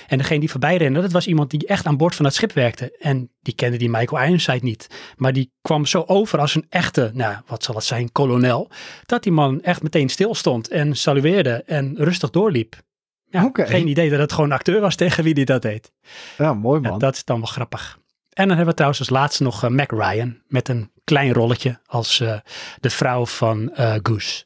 En 0.08 0.18
degene 0.18 0.40
die 0.40 0.50
voorbij 0.50 0.78
rende, 0.78 1.02
dat 1.02 1.12
was 1.12 1.28
iemand 1.28 1.50
die 1.50 1.68
echt 1.68 1.86
aan 1.86 1.98
boord 1.98 2.16
van 2.16 2.26
het 2.26 2.34
schip 2.34 2.52
werkte. 2.52 2.98
En 3.00 3.30
die 3.42 3.56
kende 3.56 3.78
die 3.78 3.90
Michael 3.90 4.24
Ironside 4.24 4.66
niet. 4.66 4.88
Maar 5.18 5.34
die 5.34 5.52
kwam 5.62 5.86
zo 5.86 6.04
over 6.08 6.40
als 6.40 6.56
een 6.56 6.66
echte, 6.70 7.12
nou, 7.14 7.36
wat 7.46 7.64
zal 7.64 7.76
het 7.76 7.84
zijn, 7.84 8.12
kolonel. 8.12 8.70
Dat 9.06 9.24
die 9.24 9.32
man 9.32 9.62
echt 9.62 9.84
meteen 9.84 10.10
stil 10.10 10.36
stond 10.36 10.68
en 10.68 10.96
salueerde 10.96 11.64
en 11.66 11.96
rustig 11.98 12.30
doorliep. 12.30 12.82
Ja. 13.30 13.50
Geen 13.54 13.88
idee 13.88 14.10
dat 14.10 14.20
het 14.20 14.32
gewoon 14.32 14.50
een 14.50 14.56
acteur 14.56 14.82
was 14.82 14.96
tegen 14.96 15.24
wie 15.24 15.34
die 15.34 15.46
dat 15.46 15.62
deed. 15.62 15.92
Ja, 16.38 16.54
mooi 16.54 16.82
Ja, 16.82 16.90
man. 16.90 17.00
dat 17.00 17.16
is 17.16 17.24
dan 17.24 17.38
wel 17.38 17.48
grappig. 17.48 18.00
En 18.34 18.48
dan 18.48 18.58
hebben 18.58 18.68
we 18.68 18.74
trouwens 18.74 19.00
als 19.00 19.10
laatste 19.10 19.44
nog 19.44 19.64
eh, 19.64 19.70
Mac 19.70 19.92
Ryan 19.92 20.42
met 20.48 20.68
een 20.68 20.92
klein 21.04 21.34
rolletje 21.34 21.80
als 21.86 22.20
eh, 22.20 22.40
de 22.80 22.90
vrouw 22.90 23.26
van 23.26 23.74
eh, 23.74 23.96
Goose. 24.04 24.46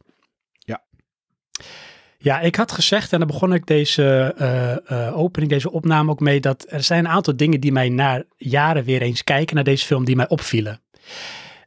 Ja. 0.58 0.84
Ja, 2.20 2.40
ik 2.40 2.56
had 2.56 2.72
gezegd, 2.72 3.14
en 3.14 3.18
daar 3.18 3.28
begon 3.28 3.54
ik 3.54 3.66
deze 3.66 4.34
eh, 4.38 5.08
eh, 5.08 5.18
opening, 5.18 5.52
deze 5.52 5.72
opname 5.72 6.12
ook 6.12 6.20
mee, 6.20 6.40
dat 6.40 6.66
er 6.70 6.84
zijn 6.84 7.06
een 7.06 7.12
aantal 7.12 7.36
dingen 7.36 7.60
die 7.60 7.72
mij 7.72 7.90
na 7.90 8.24
jaren 8.38 8.84
weer 8.84 9.02
eens 9.02 9.24
kijken 9.24 9.56
naar 9.56 9.64
deze 9.64 9.86
film, 9.86 10.06
die 10.06 10.16
mij 10.16 10.28
opvielen. 10.28 10.82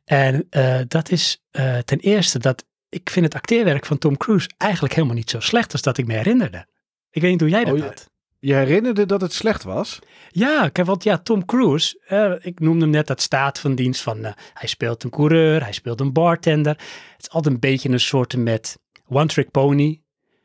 En 0.05 0.47
eh, 0.50 0.79
dat 0.88 1.11
is 1.11 1.43
ten 1.85 1.99
eerste 1.99 2.38
dat 2.38 2.64
ik 2.88 3.11
vind 3.11 3.25
het 3.25 3.35
acteerwerk 3.35 3.87
van 3.87 3.99
Tom 3.99 4.17
Cruise 4.17 4.49
eigenlijk 4.56 4.94
helemaal 4.94 5.17
niet 5.17 5.31
zo 5.31 5.41
slecht 5.41 5.73
als 5.73 5.82
dat 5.82 5.99
ik 5.99 6.06
me 6.06 6.14
herinnerde. 6.14 6.67
Ik 7.11 7.23
weet 7.23 7.31
niet 7.31 7.41
hoe 7.41 7.50
jij 7.50 7.64
dat 7.64 7.75
Oh, 7.75 7.82
had. 7.82 8.11
Je 8.38 8.55
herinnerde 8.55 9.06
dat 9.06 9.20
het 9.20 9.32
slecht 9.32 9.62
was? 9.62 9.99
Ja, 10.29 10.69
kijk, 10.69 10.87
want 10.87 11.05
ja, 11.05 11.19
Tom 11.19 11.44
Cruise, 11.44 12.00
ik 12.43 12.61
noemde 12.61 12.81
hem 12.81 12.91
net 12.91 13.06
dat 13.06 13.20
staat 13.20 13.58
van 13.58 13.75
dienst 13.75 14.02
van, 14.02 14.19
hij 14.52 14.69
speelt 14.69 15.05
een 15.05 15.11
coureur, 15.11 15.62
hij 15.62 15.73
speelt 15.73 16.00
een 16.00 16.12
bartender. 16.12 16.73
Het 17.12 17.20
is 17.20 17.31
altijd 17.31 17.55
een 17.55 17.61
beetje 17.61 17.88
een 17.88 18.00
soort 18.00 18.37
met 18.37 18.79
one-trick 19.08 19.50
pony, 19.50 20.00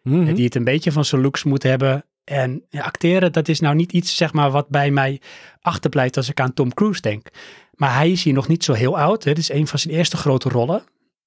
Mhm. 0.05 0.33
die 0.33 0.45
het 0.45 0.55
een 0.55 0.63
beetje 0.63 0.91
van 0.91 1.05
zijn 1.05 1.21
looks 1.21 1.43
moet 1.43 1.63
hebben. 1.63 2.05
En 2.23 2.65
ja, 2.69 2.81
acteren, 2.81 3.31
dat 3.31 3.47
is 3.47 3.59
nou 3.59 3.75
niet 3.75 3.91
iets, 3.93 4.15
zeg 4.15 4.33
maar, 4.33 4.51
wat 4.51 4.69
bij 4.69 4.91
mij 4.91 5.21
achterblijft 5.61 6.17
als 6.17 6.29
ik 6.29 6.39
aan 6.39 6.53
Tom 6.53 6.73
Cruise 6.73 7.01
denk. 7.01 7.27
Maar 7.71 7.95
hij 7.95 8.11
is 8.11 8.23
hier 8.23 8.33
nog 8.33 8.47
niet 8.47 8.63
zo 8.63 8.73
heel 8.73 8.97
oud, 8.99 9.23
hè. 9.23 9.33
dit 9.33 9.43
is 9.43 9.49
een 9.51 9.67
van 9.67 9.79
zijn 9.79 9.93
eerste 9.93 10.17
grote 10.17 10.49
rollen. 10.49 10.83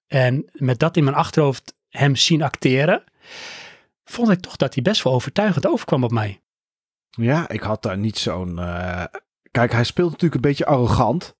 En 0.06 0.50
met 0.52 0.78
dat 0.78 0.96
in 0.96 1.04
mijn 1.04 1.16
achterhoofd 1.16 1.74
hem 1.88 2.16
zien 2.16 2.42
acteren, 2.42 3.04
vond 4.04 4.30
ik 4.30 4.40
toch 4.40 4.56
dat 4.56 4.74
hij 4.74 4.82
best 4.82 5.02
wel 5.02 5.12
overtuigend 5.12 5.66
overkwam 5.66 6.04
op 6.04 6.10
mij. 6.10 6.40
Ja, 7.10 7.48
ik 7.48 7.60
had 7.60 7.82
daar 7.82 7.98
niet 7.98 8.18
zo'n... 8.18 8.58
eh, 8.58 9.04
Kijk, 9.50 9.72
hij 9.72 9.84
speelt 9.84 10.10
natuurlijk 10.10 10.34
een 10.34 10.50
beetje 10.50 10.66
arrogant. 10.66 11.36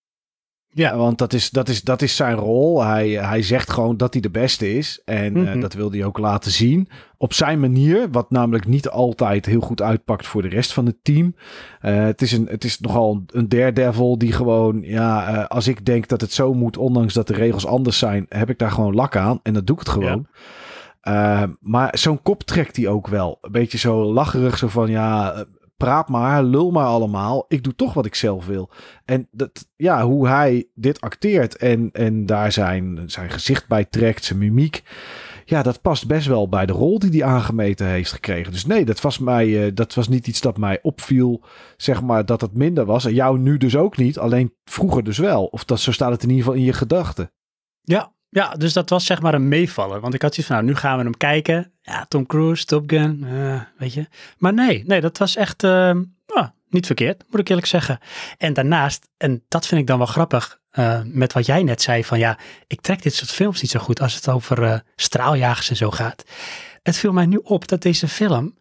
Ja. 0.71 0.97
Want 0.97 1.19
dat 1.19 1.33
is, 1.33 1.51
dat 1.51 1.69
is, 1.69 1.83
dat 1.83 2.03
is 2.03 2.17
zijn 2.17 2.35
rol. 2.37 2.83
Hij, 2.85 3.09
hij 3.09 3.43
zegt 3.43 3.71
gewoon 3.71 3.97
dat 3.97 4.13
hij 4.13 4.23
de 4.23 4.31
beste 4.31 4.75
is. 4.77 5.01
En 5.05 5.37
eh, 5.37 5.43
Mhm. 5.43 5.61
dat 5.61 5.73
wil 5.73 5.91
hij 5.91 6.05
ook 6.05 6.19
laten 6.19 6.51
zien. 6.51 6.89
Op 7.17 7.33
zijn 7.33 7.61
manier. 7.61 8.11
Wat 8.11 8.31
namelijk 8.31 8.67
niet 8.67 8.89
altijd 8.89 9.47
heel 9.47 9.61
goed 9.61 9.83
uitpakt 9.83 10.27
voor 10.27 10.43
de 10.43 10.49
rest 10.49 10.73
van 10.73 10.87
het 10.87 10.97
team. 11.03 11.35
Eh, 11.81 11.97
het, 12.05 12.23
is 12.23 12.33
een, 12.33 12.47
het 12.51 12.65
is 12.65 12.81
nogal 12.81 13.23
een 13.27 13.49
daredevil 13.49 14.19
die 14.19 14.33
gewoon... 14.33 14.81
Ja, 14.83 15.27
eh, 15.29 15.47
als 15.47 15.69
ik 15.69 15.85
denk 15.85 16.09
dat 16.09 16.21
het 16.21 16.33
zo 16.33 16.55
moet, 16.55 16.77
ondanks 16.77 17.15
dat 17.15 17.27
de 17.27 17.35
regels 17.35 17.67
anders 17.67 17.99
zijn... 17.99 18.27
heb 18.29 18.51
ik 18.51 18.59
daar 18.59 18.71
gewoon 18.71 18.95
lak 18.95 19.17
aan. 19.17 19.41
En 19.43 19.53
dat 19.55 19.67
doe 19.67 19.77
ik 19.77 19.83
het 19.83 19.93
gewoon. 19.93 20.27
Eh, 21.01 21.43
maar 21.61 21.99
zo'n 21.99 22.23
kop 22.23 22.43
trekt 22.43 22.77
hij 22.77 22.89
ook 22.89 23.07
wel. 23.09 23.39
Een 23.41 23.53
beetje 23.53 23.79
zo 23.79 24.13
lacherig. 24.13 24.59
Zo 24.59 24.69
van, 24.69 24.91
ja, 24.91 25.33
eh, 25.33 25.41
praat 25.79 26.09
maar, 26.09 26.43
lul 26.43 26.71
maar 26.71 26.87
allemaal. 26.87 27.45
Ik 27.49 27.65
doe 27.65 27.75
toch 27.75 27.95
wat 27.95 28.07
ik 28.07 28.15
zelf 28.15 28.47
wil. 28.47 28.71
En 29.05 29.29
dat, 29.31 29.69
ja, 29.77 30.05
hoe 30.05 30.29
hij 30.29 30.69
dit 30.75 31.01
acteert 31.01 31.57
en, 31.57 31.91
en 31.93 32.27
daar 32.27 32.53
zijn, 32.53 33.03
zijn 33.07 33.31
gezicht 33.31 33.69
bij 33.69 33.85
trekt, 33.85 34.25
zijn 34.25 34.39
mimiek. 34.39 34.83
Ja, 35.45 35.63
dat 35.63 35.83
past 35.83 36.07
best 36.07 36.27
wel 36.27 36.49
bij 36.49 36.67
de 36.67 36.73
rol 36.73 36.99
die 36.99 37.11
hij 37.11 37.25
aangemeten 37.25 37.87
heeft 37.87 38.13
gekregen. 38.13 38.53
Dus 38.53 38.67
nee, 38.67 38.85
dat 38.85 39.01
was, 39.01 39.19
mij, 39.19 39.67
eh, 39.67 39.75
dat 39.75 39.95
was 39.95 40.09
niet 40.09 40.27
iets 40.27 40.41
dat 40.41 40.57
mij 40.57 40.79
opviel, 40.83 41.43
zeg 41.77 42.03
maar, 42.03 42.27
dat 42.27 42.41
het 42.41 42.55
minder 42.55 42.85
was. 42.85 43.05
En 43.05 43.15
jou 43.15 43.39
nu 43.39 43.57
dus 43.57 43.77
ook 43.77 43.97
niet, 43.97 44.19
alleen 44.19 44.55
vroeger 44.65 45.05
dus 45.05 45.19
wel. 45.19 45.45
Of 45.45 45.65
dat, 45.65 45.81
zo 45.81 45.93
staat 45.93 46.11
het 46.11 46.23
in 46.23 46.29
ieder 46.29 46.45
geval 46.45 46.59
in 46.59 46.67
je 46.67 46.73
gedachten. 46.73 47.33
Ja, 47.83 48.13
ja, 48.29 48.55
dus 48.55 48.73
dat 48.73 48.91
was 48.91 49.07
zeg 49.07 49.21
maar 49.21 49.35
een 49.35 49.49
meevaller. 49.49 50.01
Want 50.01 50.15
ik 50.15 50.23
had 50.23 50.35
zoiets 50.35 50.53
van, 50.53 50.63
nou, 50.63 50.75
nu 50.75 50.81
gaan 50.81 50.99
we 50.99 51.03
hem 51.03 51.17
kijken. 51.17 51.73
Ja, 51.83 52.05
Tom 52.05 52.27
Cruise, 52.27 52.65
Top 52.65 52.91
Gun, 52.91 53.25
eh, 53.25 53.61
weet 53.79 53.93
je. 53.93 54.07
Maar 54.39 54.53
nee, 54.53 54.85
nee, 54.87 55.01
dat 55.01 55.19
was 55.19 55.37
echt 55.37 55.63
eh, 55.63 55.97
ah, 56.27 56.49
niet 56.69 56.87
verkeerd, 56.87 57.25
moet 57.31 57.41
ik 57.41 57.49
eerlijk 57.49 57.67
zeggen. 57.67 57.99
En 58.39 58.53
daarnaast, 58.53 59.09
en 59.17 59.45
dat 59.49 59.67
vind 59.67 59.81
ik 59.81 59.87
dan 59.87 59.99
wel 59.99 60.07
grappig, 60.07 60.61
eh, 60.71 61.01
met 61.05 61.33
wat 61.33 61.47
jij 61.47 61.63
net 61.63 61.83
zei 61.83 62.05
van, 62.05 62.19
ja, 62.19 62.39
ik 62.67 62.81
trek 62.81 63.03
dit 63.03 63.15
soort 63.15 63.31
films 63.31 63.61
niet 63.63 63.71
zo 63.71 63.81
goed 63.81 64.01
als 64.01 64.15
het 64.15 64.29
over 64.29 64.63
eh, 64.63 64.79
straaljagers 64.97 65.71
en 65.71 65.77
zo 65.77 65.91
gaat. 65.91 66.25
Het 66.83 66.97
viel 66.97 67.13
mij 67.13 67.27
nu 67.27 67.41
op 67.43 67.69
dat 67.69 67.83
deze 67.83 68.09
film, 68.09 68.59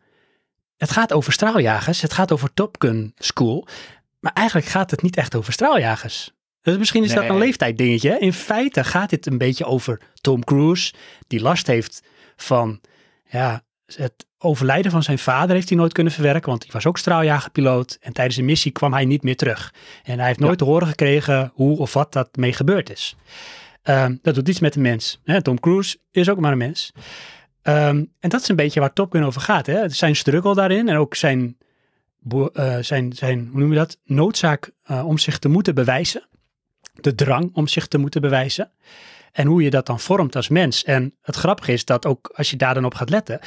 het 0.78 0.92
gaat 0.92 1.14
over 1.14 1.34
straaljagers, 1.34 2.02
het 2.02 2.14
gaat 2.14 2.32
over 2.32 2.54
Top 2.54 2.76
Gun 2.80 3.14
School. 3.18 3.68
Maar 4.20 4.34
eigenlijk 4.34 4.68
gaat 4.68 4.92
het 4.92 5.02
niet 5.02 5.18
echt 5.18 5.36
over 5.36 5.54
straaljagers. 5.54 6.32
Dus 6.72 6.78
misschien 6.78 7.04
is 7.04 7.10
dat 7.10 7.20
Nee. 7.20 7.28
een 7.30 7.36
dat 7.36 7.44
leeftijd 7.44 7.78
dingetje. 7.78 8.20
In 8.20 8.34
feite 8.34 8.84
gaat 8.84 9.10
dit 9.10 9.26
een 9.26 9.38
beetje 9.38 9.66
over 9.66 10.02
Tom 10.22 10.44
Cruise, 10.44 10.94
die 11.28 11.42
last 11.42 11.68
heeft 11.68 12.04
van 12.36 12.82
ja, 13.30 13.64
het 13.96 14.26
overlijden 14.38 14.92
van 14.92 15.04
zijn 15.04 15.20
vader 15.20 15.56
heeft 15.56 15.70
hij 15.70 15.78
nooit 15.78 15.94
kunnen 15.94 16.14
verwerken, 16.14 16.50
want 16.50 16.64
hij 16.64 16.72
was 16.72 16.86
ook 16.86 16.98
straaljagerpiloot. 16.98 17.98
En 18.02 18.14
tijdens 18.14 18.38
een 18.38 18.46
missie 18.46 18.72
kwam 18.72 18.94
hij 18.94 19.06
niet 19.06 19.24
meer 19.24 19.36
terug. 19.36 19.74
En 20.04 20.18
hij 20.18 20.28
heeft 20.28 20.40
nooit 20.40 20.58
te 20.58 20.64
horen 20.64 20.88
gekregen 20.88 21.52
hoe 21.54 21.78
of 21.78 21.94
wat 21.94 22.14
dat 22.14 22.36
mee 22.36 22.54
gebeurd 22.54 22.90
is. 22.90 23.16
Ehm, 23.82 24.16
dat 24.22 24.36
doet 24.36 24.50
iets 24.50 24.60
met 24.60 24.76
een 24.76 24.82
mens. 24.82 25.22
Hè? 25.24 25.42
Tom 25.42 25.60
Cruise 25.60 25.98
is 26.12 26.30
ook 26.30 26.40
maar 26.40 26.52
een 26.52 26.58
mens. 26.58 26.92
Ehm, 27.62 28.04
en 28.20 28.30
dat 28.30 28.42
is 28.42 28.48
een 28.48 28.56
beetje 28.56 28.80
waar 28.80 28.94
Top 28.94 29.12
Gun 29.12 29.24
over 29.24 29.42
gaat. 29.42 29.66
Hè? 29.66 29.90
Zijn 29.90 30.16
struggle 30.16 30.56
daarin 30.56 30.90
en 30.90 30.98
ook 30.98 31.16
zijn, 31.16 31.58
eh, 32.54 32.78
zijn, 32.82 33.14
zijn 33.14 33.50
hoe 33.52 33.60
noem 33.60 33.70
je 33.70 33.78
dat, 33.78 33.98
noodzaak 34.04 34.72
eh, 34.84 35.08
om 35.08 35.18
zich 35.18 35.40
te 35.40 35.50
moeten 35.50 35.76
bewijzen. 35.76 36.28
De 37.02 37.16
drang 37.16 37.50
om 37.54 37.68
zich 37.68 37.88
te 37.88 37.98
moeten 37.98 38.22
bewijzen. 38.22 38.72
En 39.32 39.48
hoe 39.48 39.64
je 39.64 39.70
dat 39.70 39.86
dan 39.86 40.00
vormt 40.00 40.36
als 40.36 40.48
mens. 40.48 40.84
En 40.84 41.16
het 41.22 41.36
grappige 41.36 41.74
is 41.74 41.86
dat 41.86 42.06
ook 42.06 42.32
als 42.36 42.50
je 42.50 42.58
daar 42.58 42.74
dan 42.74 42.86
op 42.86 42.94
gaat 42.94 43.10
letten, 43.10 43.40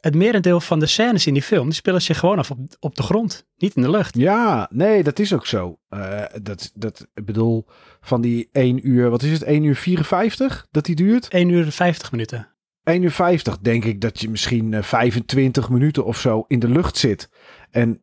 het 0.00 0.14
merendeel 0.14 0.60
van 0.60 0.78
de 0.78 0.86
scènes 0.86 1.26
in 1.26 1.34
die 1.34 1.42
film, 1.42 1.64
die 1.64 1.74
spelen 1.74 2.02
zich 2.02 2.18
gewoon 2.18 2.38
af 2.38 2.50
op, 2.50 2.58
op 2.80 2.96
de 2.96 3.02
grond, 3.02 3.46
niet 3.56 3.74
in 3.74 3.82
de 3.82 3.90
lucht. 3.90 4.16
Ja, 4.16 4.68
nee, 4.72 5.02
dat 5.02 5.18
is 5.18 5.32
ook 5.32 5.46
zo. 5.46 5.78
Eh, 5.88 6.24
dat, 6.42 6.70
dat, 6.74 7.06
ik 7.14 7.24
bedoel, 7.24 7.66
van 8.00 8.20
die 8.20 8.48
1 8.52 8.88
uur, 8.88 9.10
wat 9.10 9.22
is 9.22 9.32
het, 9.32 9.42
1 9.42 9.64
uur 9.64 9.76
54 9.76 10.66
dat 10.70 10.84
die 10.84 10.94
duurt? 10.94 11.28
1 11.28 11.48
uur 11.48 11.64
en 11.64 11.72
50 11.72 12.10
minuten. 12.10 12.48
1 12.84 13.02
uur 13.02 13.10
50 13.10 13.58
denk 13.58 13.84
ik 13.84 14.00
dat 14.00 14.20
je 14.20 14.30
misschien 14.30 14.74
eh, 14.74 14.82
25 14.82 15.68
minuten 15.68 16.04
of 16.04 16.20
zo 16.20 16.44
in 16.48 16.58
de 16.58 16.68
lucht 16.68 16.96
zit. 16.96 17.30
En 17.70 18.02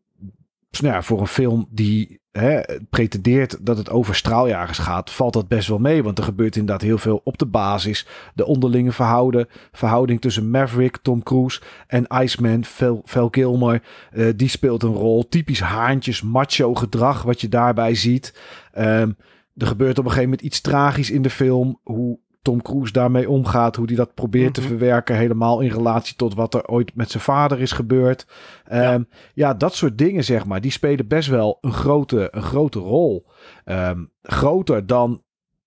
nou 0.79 0.93
ja, 0.93 1.01
voor 1.01 1.19
een 1.19 1.27
film 1.27 1.67
die 1.69 2.21
hè, 2.39 2.61
pretendeert 2.89 3.65
dat 3.65 3.77
het 3.77 3.89
over 3.89 4.15
straaljagers 4.15 4.77
gaat, 4.77 5.11
valt 5.11 5.33
dat 5.33 5.47
best 5.47 5.67
wel 5.67 5.77
mee. 5.79 6.03
Want 6.03 6.17
er 6.17 6.23
gebeurt 6.23 6.55
inderdaad 6.55 6.81
heel 6.81 6.97
veel 6.97 7.21
op 7.23 7.37
de 7.37 7.45
basis. 7.45 8.07
De 8.33 8.45
onderlinge 8.45 8.91
verhouden, 8.91 9.47
verhouding 9.71 10.21
tussen 10.21 10.49
Maverick, 10.49 10.97
Tom 11.01 11.23
Cruise 11.23 11.61
en 11.87 12.05
Iceman, 12.21 12.63
Val, 12.63 13.01
Val 13.05 13.29
Kilmer. 13.29 13.81
eh, 14.11 14.27
die 14.35 14.49
speelt 14.49 14.83
een 14.83 14.93
rol. 14.93 15.27
Typisch 15.29 15.61
haantjes, 15.61 16.21
macho 16.21 16.75
gedrag 16.75 17.21
wat 17.21 17.41
je 17.41 17.49
daarbij 17.49 17.95
ziet. 17.95 18.39
Ehm, 18.71 19.11
er 19.55 19.67
gebeurt 19.67 19.97
op 19.97 20.05
een 20.05 20.11
gegeven 20.11 20.29
moment 20.29 20.47
iets 20.47 20.61
tragisch 20.61 21.11
in 21.11 21.21
de 21.21 21.29
film. 21.29 21.79
Hoe 21.83 22.19
Tom 22.41 22.61
Cruise 22.61 22.91
daarmee 22.93 23.29
omgaat. 23.29 23.75
Hoe 23.75 23.85
hij 23.85 23.95
dat 23.95 24.13
probeert 24.13 24.53
te 24.53 24.59
Mhm. 24.59 24.69
verwerken. 24.69 25.15
Helemaal 25.15 25.59
in 25.59 25.69
relatie 25.71 26.15
tot 26.15 26.33
wat 26.33 26.53
er 26.53 26.67
ooit 26.67 26.95
met 26.95 27.11
zijn 27.11 27.23
vader 27.23 27.59
is 27.61 27.71
gebeurd. 27.71 28.27
Ehm, 28.65 29.03
ja. 29.33 29.53
dat 29.53 29.75
soort 29.75 29.97
dingen 29.97 30.23
zeg 30.23 30.45
maar. 30.45 30.61
Die 30.61 30.71
spelen 30.71 31.07
best 31.07 31.29
wel 31.29 31.57
een 31.61 31.73
grote, 31.73 32.27
een 32.31 32.41
grote 32.41 32.79
rol. 32.79 33.25
Ehm, 33.63 34.03
groter 34.21 34.87
dan 34.87 35.23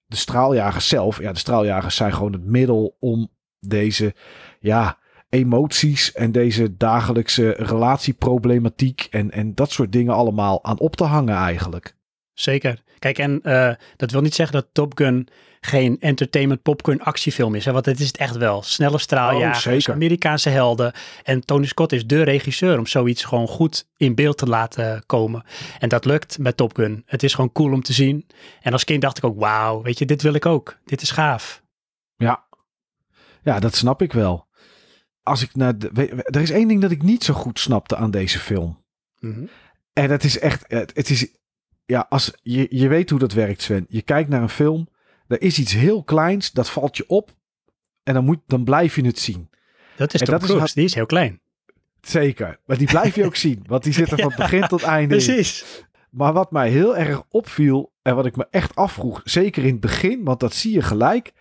de 0.07 0.17
straaljagers 0.17 0.89
zelf. 0.89 1.21
Ja, 1.21 1.33
de 1.33 1.39
straaljagers 1.39 1.97
zijn 1.97 2.13
gewoon 2.13 2.33
het 2.33 2.45
middel 2.45 2.97
om 3.01 3.29
deze 3.61 4.15
ja, 4.61 4.99
emoties 5.29 6.13
en 6.13 6.33
deze 6.33 6.77
dagelijkse 6.77 7.55
relatieproblematiek 8.15 9.07
en, 9.11 9.31
en 9.31 9.55
dat 9.55 9.71
soort 9.71 9.93
dingen 9.93 10.15
allemaal 10.15 10.65
aan 10.65 10.79
op 10.79 10.97
te 10.97 11.05
hangen 11.05 11.37
eigenlijk. 11.37 11.97
Zeker. 12.33 12.83
Kijk, 12.99 13.19
en 13.19 13.41
eh, 13.43 13.75
dat 13.97 14.11
wil 14.11 14.21
niet 14.21 14.35
zeggen 14.35 14.57
dat 14.57 14.69
Top 14.73 14.99
Gun 14.99 15.29
geen 15.61 15.97
entertainment 16.01 16.63
popcorn 16.63 17.03
actiefilm 17.03 17.55
is. 17.55 17.65
Hè? 17.65 17.73
Want 17.73 17.87
het 17.87 18.01
is 18.01 18.07
het 18.07 18.17
echt 18.17 18.37
wel. 18.37 18.63
Snelle 18.63 18.99
straaljagers, 18.99 19.89
Oh. 19.89 19.95
Amerikaanse 19.95 20.49
helden. 20.49 20.93
En 21.23 21.45
Tony 21.45 21.67
Scott 21.67 21.93
is 21.93 22.07
de 22.07 22.23
regisseur 22.23 22.79
om 22.79 22.87
zoiets 22.87 23.25
gewoon 23.25 23.49
goed 23.49 23.89
in 23.97 24.15
beeld 24.15 24.39
te 24.39 24.47
laten 24.47 25.03
komen. 25.07 25.45
En 25.79 25.89
dat 25.89 26.05
lukt 26.05 26.39
met 26.39 26.57
Top 26.57 26.77
Gun. 26.77 27.03
Het 27.07 27.23
is 27.23 27.35
gewoon 27.35 27.53
cool 27.53 27.73
om 27.73 27.83
te 27.83 27.93
zien. 27.93 28.27
En 28.61 28.73
als 28.73 28.85
kind 28.85 29.03
dacht 29.03 29.19
ik 29.19 29.25
ook, 29.25 29.39
wauw, 29.41 29.83
weet 29.83 29.99
je, 29.99 30.07
dit 30.07 30.23
wil 30.23 30.35
ik 30.35 30.47
ook. 30.47 30.79
Dit 30.85 31.03
is 31.03 31.11
gaaf. 31.11 31.63
Ja, 32.17 32.45
ja 33.43 33.61
dat 33.61 33.75
snap 33.75 34.03
ik 34.03 34.13
wel. 34.13 34.47
Als 35.23 35.43
ik 35.43 35.55
naar 35.55 35.79
de, 35.79 36.23
er 36.25 36.41
is 36.41 36.51
één 36.51 36.69
ding 36.69 36.81
dat 36.81 36.91
ik 36.91 37.03
niet 37.03 37.25
zo 37.25 37.35
goed 37.35 37.59
snapte 37.59 37.97
aan 37.97 38.11
deze 38.11 38.39
film. 38.39 38.85
Mhm. 39.19 39.45
En 39.93 40.09
dat 40.09 40.25
is 40.25 40.39
echt, 40.39 40.65
het, 40.69 40.91
het 40.95 41.11
is, 41.11 41.27
ja, 41.87 42.07
als 42.09 42.33
je, 42.43 42.67
je 42.71 42.89
weet 42.89 43.11
hoe 43.11 43.19
dat 43.19 43.33
werkt, 43.33 43.63
Sven. 43.63 43.87
Je 43.89 44.03
kijkt 44.03 44.29
naar 44.29 44.43
een 44.43 44.49
film, 44.49 44.89
er 45.31 45.43
is 45.43 45.59
iets 45.59 45.73
heel 45.73 46.03
kleins, 46.03 46.51
dat 46.51 46.71
valt 46.71 46.97
je 46.97 47.05
op. 47.09 47.31
En 48.03 48.15
dan, 48.15 48.25
moet, 48.25 48.39
dan 48.47 48.65
blijf 48.65 48.97
je 48.97 49.05
het 49.05 49.19
zien. 49.19 49.51
Dat 49.97 50.15
is 50.15 50.21
En 50.21 50.27
Tom 50.27 50.39
Cruise, 50.39 50.75
die 50.75 50.85
is 50.85 50.95
heel 50.95 51.07
klein. 51.07 51.41
Zeker. 52.01 52.59
Maar 52.67 52.79
die 52.79 52.87
blijf 52.87 53.15
je 53.15 53.25
ook 53.25 53.37
zien, 53.47 53.65
want 53.67 53.83
die 53.83 53.93
zit 53.93 54.11
er 54.11 54.19
van 54.19 54.33
begin 54.37 54.67
tot 54.69 54.83
einde 54.83 55.17
in. 55.17 55.25
Precies. 55.25 55.85
Maar 56.11 56.33
wat 56.33 56.51
mij 56.51 56.71
heel 56.71 56.97
erg 56.97 57.23
opviel 57.29 57.93
en 58.03 58.15
wat 58.15 58.27
ik 58.27 58.37
me 58.37 58.47
echt 58.51 58.75
afvroeg, 58.75 59.21
zeker 59.25 59.63
in 59.65 59.71
het 59.71 59.81
begin, 59.81 60.25
want 60.25 60.41
dat 60.41 60.55
zie 60.55 60.73
je 60.73 60.83
gelijk. 60.83 61.33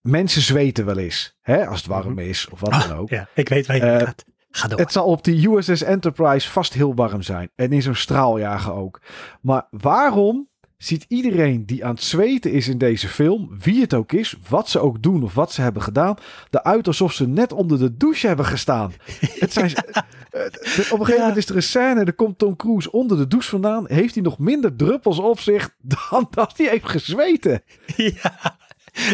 Mensen 0.00 0.42
zweten 0.42 0.84
wel 0.84 0.98
eens, 0.98 1.36
hè, 1.40 1.66
als 1.66 1.78
het 1.78 1.86
warm 1.88 2.18
is 2.18 2.48
of 2.48 2.60
wat 2.60 2.70
dan 2.70 2.92
ook. 2.92 3.08
Ja, 3.08 3.28
ik 3.34 3.48
weet 3.48 3.66
waar 3.66 3.76
je 3.76 3.82
Eh, 3.82 3.98
gaat. 3.98 4.24
Ga 4.50 4.68
door. 4.68 4.78
Het 4.78 4.92
zal 4.92 5.04
op 5.06 5.24
die 5.24 5.48
USS 5.48 5.82
Enterprise 5.82 6.50
vast 6.50 6.72
heel 6.72 6.94
warm 6.94 7.22
zijn. 7.22 7.50
En 7.54 7.72
in 7.72 7.82
zo'n 7.82 7.94
straaljager 7.94 8.72
ook. 8.72 9.00
Maar 9.40 9.66
waarom 9.70 10.48
ziet 10.84 11.04
iedereen 11.08 11.66
die 11.66 11.84
aan 11.84 11.94
het 11.94 12.02
zweten 12.02 12.52
is 12.52 12.68
in 12.68 12.78
deze 12.78 13.08
film, 13.08 13.50
wie 13.60 13.80
het 13.80 13.94
ook 13.94 14.12
is, 14.12 14.36
wat 14.48 14.68
ze 14.68 14.78
ook 14.78 15.02
doen 15.02 15.22
of 15.22 15.34
wat 15.34 15.52
ze 15.52 15.60
hebben 15.60 15.82
gedaan, 15.82 16.16
eruit 16.50 16.86
alsof 16.86 17.12
ze 17.12 17.28
net 17.28 17.52
onder 17.52 17.78
de 17.78 17.96
douche 17.96 18.26
hebben 18.26 18.46
gestaan. 18.46 18.92
Het 19.38 19.52
zijn, 19.52 19.72
eh, 19.74 20.42
op 20.44 20.74
een 20.74 20.82
gegeven 20.88 21.12
Ja. 21.14 21.18
moment 21.18 21.36
is 21.36 21.48
er 21.48 21.56
een 21.56 21.62
scène, 21.62 22.04
er 22.04 22.12
komt 22.12 22.38
Tom 22.38 22.56
Cruise 22.56 22.92
onder 22.92 23.16
de 23.16 23.26
douche 23.26 23.48
vandaan, 23.50 23.84
heeft 23.88 24.14
hij 24.14 24.22
nog 24.22 24.38
minder 24.38 24.76
druppels 24.76 25.18
op 25.18 25.40
zich 25.40 25.74
dan 25.80 26.28
dat 26.30 26.52
hij 26.56 26.66
heeft 26.68 26.88
gezweten. 26.88 27.62
Ja, 27.96 28.56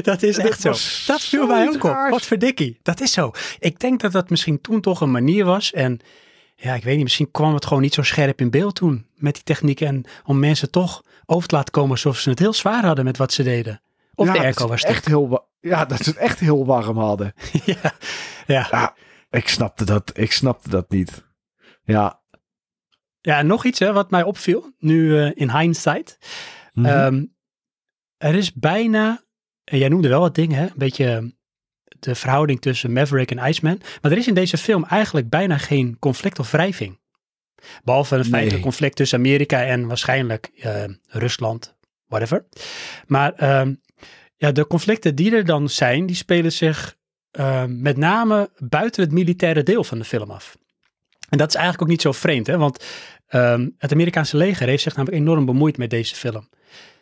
dat 0.03 0.23
is 0.23 0.37
Dat 0.37 0.47
echt 0.47 0.61
zo. 0.61 0.69
Dat 1.13 1.21
viel 1.21 1.47
mij 1.47 1.69
ook 1.69 1.85
op. 1.85 1.97
Wat 2.11 2.27
verdikkie. 2.27 2.79
Dat 2.83 3.01
is 3.01 3.13
zo. 3.13 3.31
Ik 3.59 3.81
denk 3.81 4.01
dat 4.01 4.13
dat 4.13 4.31
misschien 4.31 4.61
toen 4.61 4.81
toch 4.81 5.01
een 5.01 5.11
manier 5.11 5.45
was. 5.45 5.73
En 5.73 6.01
ja, 6.61 6.75
ik 6.75 6.85
weet 6.85 6.95
niet, 6.95 7.03
misschien 7.03 7.31
kwam 7.31 7.55
het 7.55 7.67
gewoon 7.67 7.83
niet 7.83 7.95
zo 7.95 8.03
scherp 8.03 8.41
in 8.41 8.51
beeld 8.51 8.75
toen 8.75 9.07
met 9.15 9.35
die 9.35 9.43
technieken. 9.43 9.87
En 9.87 10.05
om 10.25 10.39
mensen 10.39 10.71
toch 10.71 11.05
over 11.27 11.49
te 11.49 11.55
laten 11.55 11.73
komen 11.73 11.91
alsof 11.91 12.19
ze 12.19 12.31
het 12.31 12.39
heel 12.39 12.53
zwaar 12.53 12.85
hadden 12.85 13.05
met 13.05 13.17
wat 13.17 13.33
ze 13.33 13.43
deden. 13.43 13.81
Of 14.15 14.27
Ja, 14.27 14.33
de 14.33 14.39
airco 14.39 14.69
was 14.69 14.83
echt 14.83 15.05
heel, 15.05 15.49
Ja, 15.61 15.85
dat 15.85 16.03
ze 16.03 16.11
het 16.11 16.19
echt 16.19 16.39
heel 16.39 16.67
warm 16.67 16.97
hadden. 16.97 17.33
ja, 17.65 17.93
ja. 18.47 18.69
Ja, 18.71 18.95
ik 19.31 19.49
snapte 19.49 19.85
dat, 19.85 20.11
ik 20.15 20.33
snapte 20.33 20.69
dat 20.69 20.91
niet. 20.91 21.25
Ja. 21.83 22.21
ja, 23.21 23.39
en 23.39 23.47
nog 23.47 23.65
iets 23.65 23.79
hè, 23.79 23.93
wat 23.93 24.11
mij 24.11 24.23
opviel, 24.23 24.73
nu 24.79 25.19
eh, 25.19 25.31
in 25.35 25.51
hindsight. 25.51 26.19
Mhm. 26.73 26.87
Ehm, 26.87 27.25
er 28.17 28.35
is 28.35 28.53
bijna, 28.53 29.25
en 29.65 29.79
jij 29.79 29.89
noemde 29.89 30.09
wel 30.09 30.21
wat 30.21 30.35
dingen, 30.35 30.59
hè? 30.59 30.65
een 30.65 30.73
beetje 30.77 31.37
de 32.01 32.15
verhouding 32.15 32.61
tussen 32.61 32.93
Maverick 32.93 33.31
en 33.31 33.49
Iceman. 33.49 33.81
Maar 34.03 34.13
er 34.13 34.19
is 34.19 34.27
in 34.27 34.35
deze 34.35 34.57
film 34.57 34.85
eigenlijk 34.85 35.29
bijna 35.29 35.59
geen 35.59 35.97
conflict 35.99 36.39
of 36.39 36.51
wrijving. 36.51 36.99
Behalve 37.85 38.15
een 38.17 38.21
feitelijk 38.25 38.53
Nee. 38.53 38.63
conflict 38.63 38.97
tussen 38.97 39.19
Amerika 39.19 39.65
en 39.65 39.87
waarschijnlijk 39.87 40.51
eh, 40.59 40.85
Rusland, 41.09 41.77
whatever. 42.07 42.45
Maar 43.07 43.33
ehm, 43.33 43.75
ja, 44.37 44.53
de 44.53 44.67
conflicten 44.67 45.15
die 45.15 45.35
er 45.37 45.45
dan 45.45 45.69
zijn, 45.69 46.07
die 46.07 46.17
spelen 46.17 46.53
zich 46.53 46.97
ehm, 47.31 47.83
met 47.83 47.97
name 47.97 48.51
buiten 48.59 49.03
het 49.03 49.13
militaire 49.13 49.63
deel 49.63 49.85
van 49.85 49.99
de 49.99 50.05
film 50.05 50.31
af. 50.31 50.57
En 51.29 51.39
dat 51.39 51.49
is 51.49 51.55
eigenlijk 51.55 51.85
ook 51.85 51.91
niet 51.91 52.03
zo 52.03 52.13
vreemd, 52.13 52.47
hè? 52.47 52.59
want 52.59 52.85
ehm, 53.27 53.69
het 53.79 53.93
Amerikaanse 53.93 54.37
leger 54.37 54.69
heeft 54.69 54.83
zich 54.83 54.97
namelijk 54.97 55.23
enorm 55.23 55.45
bemoeid 55.47 55.77
met 55.77 55.91
deze 55.91 56.15
film. 56.15 56.49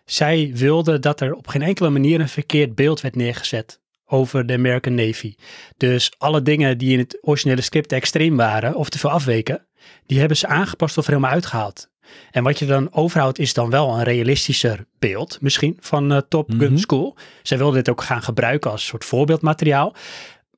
Zij 0.04 0.50
wilden 0.54 1.00
dat 1.00 1.20
er 1.20 1.34
op 1.34 1.46
geen 1.46 1.62
enkele 1.62 1.90
manier 1.90 2.20
een 2.20 2.28
verkeerd 2.28 2.74
beeld 2.74 3.00
werd 3.00 3.16
neergezet 3.16 3.80
over 4.06 4.46
de 4.46 4.52
American 4.54 4.94
Navy. 4.94 5.34
Dus 5.76 6.12
alle 6.18 6.42
dingen 6.42 6.78
die 6.78 6.92
in 6.92 6.98
het 6.98 7.18
originele 7.20 7.60
script 7.60 7.92
extreem 7.92 8.36
waren 8.36 8.74
of 8.74 8.88
te 8.88 8.98
veel 8.98 9.10
afweken, 9.10 9.66
die 10.06 10.18
hebben 10.18 10.36
ze 10.36 10.46
aangepast 10.46 10.98
of 10.98 11.04
er 11.04 11.10
helemaal 11.10 11.32
uitgehaald. 11.32 11.88
En 12.30 12.42
wat 12.42 12.58
je 12.58 12.66
dan 12.66 12.92
overhoudt 12.92 13.38
is 13.38 13.54
dan 13.54 13.70
wel 13.70 13.94
een 13.98 14.02
realistischer 14.04 14.86
beeld 14.98 15.38
misschien 15.40 15.76
van 15.80 16.12
eh, 16.12 16.18
Top 16.28 16.50
Gun 16.50 16.72
Mhm. 16.72 16.76
School. 16.76 17.16
Zij 17.42 17.58
wilden 17.58 17.76
dit 17.76 17.88
ook 17.88 18.02
gaan 18.02 18.22
gebruiken 18.22 18.70
als 18.70 18.86
soort 18.86 19.04
voorbeeldmateriaal. 19.04 19.94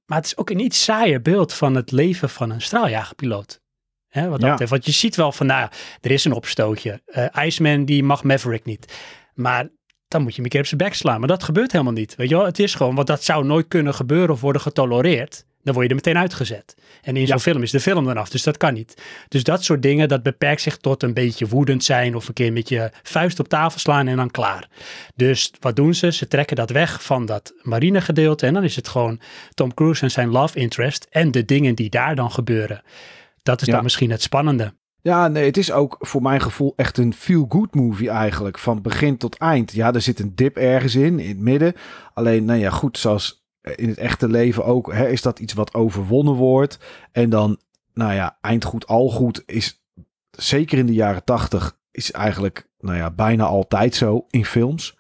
Maar 0.07 0.19
het 0.19 0.27
is 0.27 0.37
ook 0.37 0.51
een 0.51 0.61
iets 0.61 0.85
saaier 0.85 1.23
beeld 1.23 1.53
van 1.55 1.75
het 1.75 1.91
leven 1.91 2.31
van 2.31 2.51
een 2.51 2.61
straaljagerpiloot. 2.61 3.61
Hè, 4.09 4.29
wat 4.29 4.41
dat 4.41 4.59
Ja. 4.59 4.67
Want 4.67 4.85
je 4.87 4.93
ziet 4.93 5.17
wel 5.17 5.33
van, 5.33 5.47
nou, 5.47 5.69
er 6.01 6.11
is 6.11 6.25
een 6.25 6.33
opstootje. 6.33 7.03
Eh 7.07 7.45
Iceman 7.47 7.85
die 7.85 8.03
mag 8.03 8.25
Maverick 8.25 8.65
niet. 8.65 8.95
Maar 9.35 9.69
dan 10.09 10.23
moet 10.23 10.35
je 10.35 10.49
keer 10.49 10.61
op 10.61 10.67
zijn 10.67 10.81
bek 10.81 10.95
slaan. 10.95 11.19
Maar 11.19 11.29
dat 11.29 11.43
gebeurt 11.43 11.73
helemaal 11.73 11.93
niet. 11.93 12.15
Weet 12.17 12.29
je 12.29 12.37
wel, 12.37 12.45
het 12.45 12.59
is 12.59 12.75
gewoon, 12.75 12.95
want 12.95 13.07
dat 13.07 13.25
zou 13.25 13.45
nooit 13.45 13.69
kunnen 13.69 13.95
gebeuren 13.95 14.31
of 14.31 14.41
worden 14.41 14.63
getolereerd. 14.63 15.47
Dan 15.63 15.75
word 15.75 15.89
je 15.89 15.95
er 15.97 16.03
meteen 16.05 16.23
uitgezet. 16.23 16.75
En 17.03 17.17
in 17.17 17.27
zo'n 17.27 17.41
film 17.41 17.63
is 17.63 17.71
de 17.71 17.81
film 17.81 18.09
eraf, 18.09 18.29
dus 18.29 18.43
dat 18.43 18.57
kan 18.57 18.75
niet. 18.75 19.03
Dus 19.29 19.43
dat 19.43 19.65
soort 19.65 19.83
dingen, 19.83 20.09
dat 20.09 20.23
beperkt 20.23 20.61
zich 20.61 20.77
tot 20.77 21.03
een 21.03 21.15
beetje 21.15 21.47
woedend 21.47 21.85
zijn 21.85 22.15
of 22.15 22.29
een 22.29 22.35
keer 22.35 22.53
met 22.53 22.69
je 22.69 22.91
vuist 23.03 23.41
op 23.41 23.49
tafel 23.49 23.79
slaan 23.81 24.07
en 24.07 24.17
dan 24.17 24.31
klaar. 24.31 24.69
Dus 25.15 25.53
wat 25.61 25.77
doen 25.77 25.95
ze? 25.95 26.13
Ze 26.13 26.29
trekken 26.29 26.57
dat 26.57 26.71
weg 26.71 27.03
van 27.03 27.27
dat 27.27 27.53
marine 27.63 28.01
gedeelte 28.01 28.47
en 28.47 28.55
dan 28.55 28.65
is 28.65 28.77
het 28.77 28.89
gewoon 28.89 29.21
Tom 29.55 29.75
Cruise 29.75 30.03
en 30.03 30.11
zijn 30.11 30.29
love 30.29 30.59
interest 30.59 31.07
en 31.11 31.31
de 31.31 31.45
dingen 31.45 31.75
die 31.75 31.91
daar 31.91 32.15
dan 32.15 32.31
gebeuren. 32.31 32.83
Dat 33.43 33.61
is 33.61 33.67
Ja. 33.67 33.73
dan 33.75 33.83
misschien 33.83 34.11
het 34.11 34.23
spannende. 34.23 34.75
Ja, 35.09 35.29
nee, 35.29 35.45
het 35.45 35.57
is 35.57 35.73
ook 35.73 35.97
voor 35.99 36.23
mijn 36.23 36.41
gevoel 36.41 36.73
echt 36.77 36.99
een 36.99 37.15
feel-good 37.15 37.75
movie 37.75 38.11
eigenlijk. 38.11 38.59
Van 38.59 38.83
begin 38.83 39.17
tot 39.17 39.37
eind. 39.37 39.73
Ja, 39.73 39.93
er 39.93 40.01
zit 40.01 40.21
een 40.21 40.35
dip 40.35 40.57
ergens 40.57 40.95
in, 40.95 41.19
in 41.19 41.29
het 41.29 41.39
midden. 41.39 41.75
Alleen, 42.15 42.45
nou 42.45 42.59
ja, 42.59 42.71
goed, 42.71 42.99
zoals 42.99 43.47
in 43.75 43.89
het 43.89 43.99
echte 43.99 44.29
leven 44.29 44.65
ook, 44.65 44.93
hè, 44.93 45.09
is 45.09 45.23
dat 45.23 45.39
iets 45.39 45.53
wat 45.53 45.75
overwonnen 45.75 46.35
wordt. 46.35 46.79
En 47.13 47.31
dan, 47.31 47.59
nou 47.95 48.13
ja, 48.13 48.39
eind 48.41 48.65
goed, 48.65 48.87
al 48.87 49.09
goed 49.11 49.43
is 49.47 49.83
zeker 50.31 50.79
in 50.79 50.87
de 50.87 50.95
jaren 50.95 51.25
tachtig, 51.25 51.79
is 51.91 52.13
eigenlijk, 52.13 52.69
nou 52.79 52.97
ja, 52.97 53.11
bijna 53.11 53.45
altijd 53.45 53.95
zo 53.95 54.27
in 54.31 54.45
films. 54.45 54.99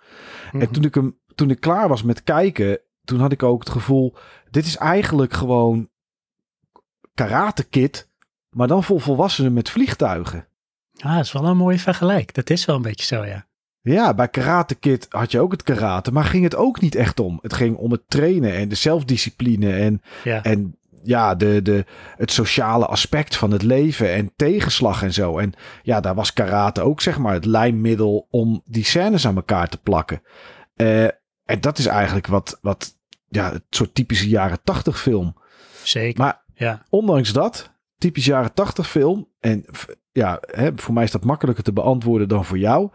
En 0.53 0.59
Mhm. 0.59 0.71
toen 0.73 0.85
ik 0.85 0.95
hem, 0.95 1.19
toen 1.35 1.50
ik 1.50 1.61
klaar 1.61 1.88
was 1.88 2.03
met 2.03 2.25
kijken, 2.25 2.81
toen 3.05 3.21
had 3.21 3.33
ik 3.33 3.43
ook 3.43 3.61
het 3.61 3.71
gevoel, 3.71 4.15
dit 4.50 4.65
is 4.67 4.77
eigenlijk 4.77 5.33
gewoon 5.33 5.88
Karate 7.15 7.65
Kid, 7.65 8.09
maar 8.50 8.69
dan 8.69 8.85
voor 8.85 9.00
volwassenen 9.00 9.52
met 9.52 9.71
vliegtuigen. 9.71 10.47
Ah, 11.00 11.17
dat 11.17 11.25
is 11.25 11.33
wel 11.33 11.45
een 11.45 11.57
mooie 11.57 11.78
vergelijk. 11.78 12.35
Dat 12.35 12.50
is 12.50 12.64
wel 12.64 12.76
een 12.76 12.83
beetje 12.83 13.07
zo, 13.07 13.25
ja. 13.25 13.47
Ja, 13.81 14.14
bij 14.14 14.28
Karate 14.28 14.75
Kid 14.75 15.07
had 15.09 15.31
je 15.31 15.40
ook 15.40 15.52
het 15.52 15.62
karate, 15.62 16.12
maar 16.12 16.25
ging 16.25 16.45
het 16.45 16.57
ook 16.57 16.81
niet 16.81 16.95
echt 16.95 17.21
om. 17.21 17.38
Het 17.43 17.52
ging 17.52 17.76
om 17.76 17.90
het 17.90 18.02
trainen 18.09 18.55
en 18.55 18.69
de 18.69 18.75
zelfdiscipline 18.75 19.73
en, 19.73 20.02
Ja, 20.25 20.43
en 20.43 20.78
ja, 21.02 21.35
de, 21.35 21.62
de, 21.62 21.85
het 22.17 22.33
sociale 22.33 22.87
aspect 22.87 23.37
van 23.37 23.50
het 23.50 23.62
leven 23.62 24.12
en 24.12 24.33
tegenslag 24.37 25.02
en 25.02 25.12
zo. 25.12 25.38
En 25.38 25.52
ja, 25.83 26.00
daar 26.00 26.14
was 26.14 26.33
karate 26.33 26.81
ook 26.81 27.00
zeg 27.00 27.19
maar 27.19 27.33
het 27.33 27.45
lijnmiddel 27.45 28.26
om 28.31 28.62
die 28.64 28.85
scènes 28.85 29.26
aan 29.26 29.37
elkaar 29.37 29.69
te 29.69 29.78
plakken. 29.78 30.23
Eh, 30.76 31.05
en 31.45 31.61
dat 31.61 31.78
is 31.78 31.87
eigenlijk 31.87 32.26
wat, 32.26 32.59
wat 32.62 32.97
ja, 33.28 33.52
het 33.52 33.64
soort 33.71 33.95
typische 33.95 34.28
jaren 34.28 34.59
tachtig 34.64 35.00
film. 35.00 35.37
zeker. 35.83 36.23
Maar 36.23 36.43
ja. 36.55 36.83
ondanks 36.90 37.33
dat, 37.33 37.71
typisch 37.99 38.25
jaren 38.25 38.55
80 38.55 38.90
film. 38.90 39.28
En 39.40 39.64
ja, 40.12 40.38
hè, 40.40 40.71
voor 40.76 40.95
mij 40.95 41.05
is 41.05 41.11
dat 41.11 41.25
makkelijker 41.25 41.64
te 41.64 41.73
beantwoorden 41.73 42.28
dan 42.28 42.45
voor 42.45 42.59
jou. 42.59 42.90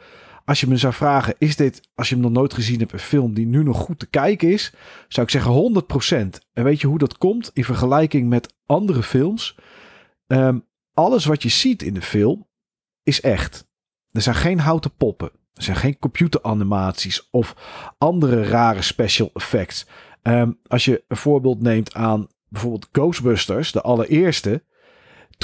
Als 0.46 0.60
je 0.60 0.68
me 0.68 0.78
zou 0.78 0.94
vragen, 0.94 1.36
is 1.38 1.56
dit, 1.56 1.90
als 1.96 2.10
je 2.10 2.16
hem 2.16 2.24
nog 2.24 2.34
nooit 2.34 2.54
gezien 2.54 2.80
hebt, 2.80 2.94
een 2.94 3.00
film 3.00 3.34
die 3.34 3.46
nu 3.46 3.64
nog 3.64 3.78
goed 3.78 4.00
te 4.00 4.10
kijken 4.10 4.52
is? 4.52 4.74
Zou 5.08 5.26
ik 5.26 5.32
zeggen 5.32 5.52
100%. 5.52 6.48
En 6.54 6.64
weet 6.64 6.82
je 6.82 6.88
hoe 6.88 6.98
dat 6.98 7.18
komt 7.18 7.52
in 7.54 7.64
vergelijking 7.64 8.30
met 8.30 8.54
andere 8.66 9.04
films? 9.04 9.58
Ehm, 10.28 10.60
alles 10.94 11.26
wat 11.26 11.44
je 11.44 11.50
ziet 11.50 11.82
in 11.82 11.94
de 11.94 12.02
film 12.02 12.48
is 13.04 13.22
echt. 13.22 13.68
Er 14.12 14.22
zijn 14.22 14.36
geen 14.36 14.60
houten 14.60 14.96
poppen. 14.96 15.32
Er 15.54 15.64
zijn 15.64 15.78
geen 15.78 16.00
computeranimaties 16.00 17.28
of 17.32 17.56
andere 17.98 18.44
rare 18.44 18.82
special 18.82 19.30
effects. 19.34 19.88
Ehm, 20.22 20.52
als 20.68 20.86
je 20.86 21.04
een 21.08 21.18
voorbeeld 21.18 21.62
neemt 21.62 21.94
aan 21.94 22.28
bijvoorbeeld 22.50 22.90
Ghostbusters, 22.92 23.72
de 23.72 23.82
allereerste. 23.82 24.64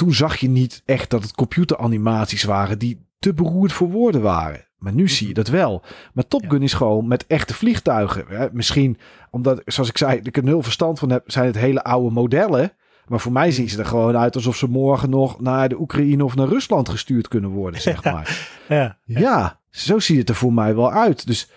Toen 0.00 0.14
zag 0.14 0.36
je 0.36 0.48
niet 0.48 0.82
echt 0.84 1.10
dat 1.10 1.22
het 1.22 1.32
computeranimaties 1.34 2.44
waren 2.44 2.78
die 2.78 3.06
te 3.18 3.34
beroerd 3.34 3.72
voor 3.72 3.88
woorden 3.90 4.22
waren. 4.22 4.68
Maar 4.78 4.92
nu 4.92 5.08
zie 5.08 5.28
je 5.28 5.34
dat 5.34 5.48
wel. 5.48 5.82
Maar 6.12 6.26
Top 6.26 6.44
Gun 6.48 6.62
is 6.62 6.72
gewoon 6.72 7.08
met 7.08 7.26
echte 7.26 7.54
vliegtuigen. 7.54 8.24
Hè? 8.28 8.48
Misschien 8.52 8.98
omdat, 9.30 9.62
zoals 9.64 9.88
ik 9.88 9.98
zei, 9.98 10.20
ik 10.22 10.36
er 10.36 10.44
nul 10.44 10.62
verstand 10.62 10.98
van 10.98 11.10
heb, 11.10 11.30
zijn 11.30 11.46
het 11.46 11.56
hele 11.56 11.82
oude 11.82 12.10
modellen. 12.10 12.72
Maar 13.06 13.20
voor 13.20 13.32
mij 13.32 13.50
zien 13.50 13.68
ze 13.68 13.78
er 13.78 13.86
gewoon 13.86 14.16
uit 14.16 14.34
alsof 14.34 14.56
ze 14.56 14.66
morgen 14.70 15.10
nog 15.10 15.40
naar 15.40 15.68
de 15.68 15.80
Oekraïne 15.80 16.24
of 16.24 16.34
naar 16.34 16.48
Rusland 16.48 16.88
gestuurd 16.88 17.28
kunnen 17.28 17.50
worden, 17.50 17.80
zeg 17.80 18.02
Ja. 18.04 18.12
maar. 18.12 18.48
Ja, 18.68 18.98
Ja, 19.04 19.60
zo 19.70 19.98
ziet 19.98 20.18
het 20.18 20.28
er 20.28 20.34
voor 20.34 20.52
mij 20.52 20.74
wel 20.74 20.92
uit. 20.92 21.26
Dus 21.26 21.50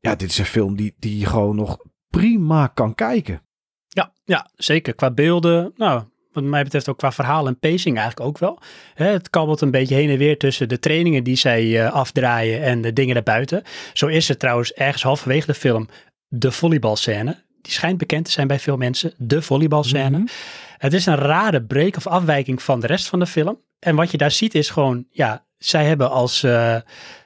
ja, 0.00 0.14
dit 0.14 0.30
is 0.30 0.38
een 0.38 0.44
film 0.44 0.76
die, 0.76 0.94
die 0.98 1.18
je 1.18 1.26
gewoon 1.26 1.56
nog 1.56 1.78
prima 2.10 2.66
kan 2.66 2.94
kijken. 2.94 3.42
Ja, 3.88 4.12
ja, 4.24 4.50
zeker. 4.54 4.94
Qua 4.94 5.10
beelden, 5.10 5.72
nou, 5.76 6.02
wat 6.40 6.50
mij 6.50 6.62
betreft 6.62 6.88
ook 6.88 6.98
qua 6.98 7.12
verhaal 7.12 7.46
en 7.46 7.58
pacing 7.58 7.96
eigenlijk 7.98 8.28
ook 8.28 8.38
wel. 8.38 8.58
Hè, 8.94 9.06
het 9.06 9.30
kabbelt 9.30 9.60
een 9.60 9.70
beetje 9.70 9.94
heen 9.94 10.10
en 10.10 10.18
weer 10.18 10.38
tussen 10.38 10.68
de 10.68 10.78
trainingen 10.78 11.24
die 11.24 11.36
zij 11.36 11.84
eh, 11.84 11.92
afdraaien 11.92 12.62
en 12.62 12.80
de 12.80 12.92
dingen 12.92 13.14
daarbuiten. 13.14 13.62
Zo 13.92 14.06
is 14.06 14.28
het 14.28 14.38
trouwens 14.38 14.72
ergens 14.72 15.02
halverwege 15.02 15.46
de 15.46 15.54
film 15.54 15.88
de 16.28 16.52
volleybalscène. 16.52 17.36
Die 17.62 17.72
schijnt 17.72 17.98
bekend 17.98 18.24
te 18.24 18.30
zijn 18.30 18.46
bij 18.46 18.58
veel 18.58 18.76
mensen, 18.76 19.12
de 19.16 19.42
volleybalscène. 19.42 20.18
Mhm. 20.18 20.26
Het 20.78 20.92
is 20.92 21.06
een 21.06 21.16
rare 21.16 21.62
break 21.62 21.96
of 21.96 22.06
afwijking 22.06 22.62
van 22.62 22.80
de 22.80 22.86
rest 22.86 23.08
van 23.08 23.18
de 23.18 23.26
film. 23.26 23.60
En 23.78 23.96
wat 23.96 24.10
je 24.10 24.16
daar 24.16 24.30
ziet 24.30 24.54
is 24.54 24.70
gewoon, 24.70 25.06
ja, 25.10 25.44
zij 25.58 25.84
hebben 25.84 26.10
als, 26.10 26.42
eh, 26.42 26.76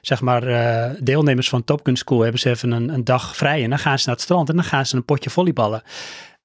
zeg 0.01 0.21
maar, 0.21 0.47
eh, 0.47 0.91
deelnemers 0.99 1.49
van 1.49 1.63
Top 1.63 1.79
Gun 1.83 1.95
School 1.95 2.21
hebben 2.21 2.39
ze 2.39 2.49
even 2.49 2.71
een, 2.71 2.89
een 2.89 3.03
dag 3.03 3.35
vrij. 3.35 3.63
En 3.63 3.69
dan 3.69 3.79
gaan 3.79 3.99
ze 3.99 4.03
naar 4.05 4.15
het 4.15 4.23
strand 4.23 4.49
en 4.49 4.55
dan 4.55 4.63
gaan 4.63 4.85
ze 4.85 4.95
een 4.95 5.05
potje 5.05 5.29
volleyballen. 5.29 5.81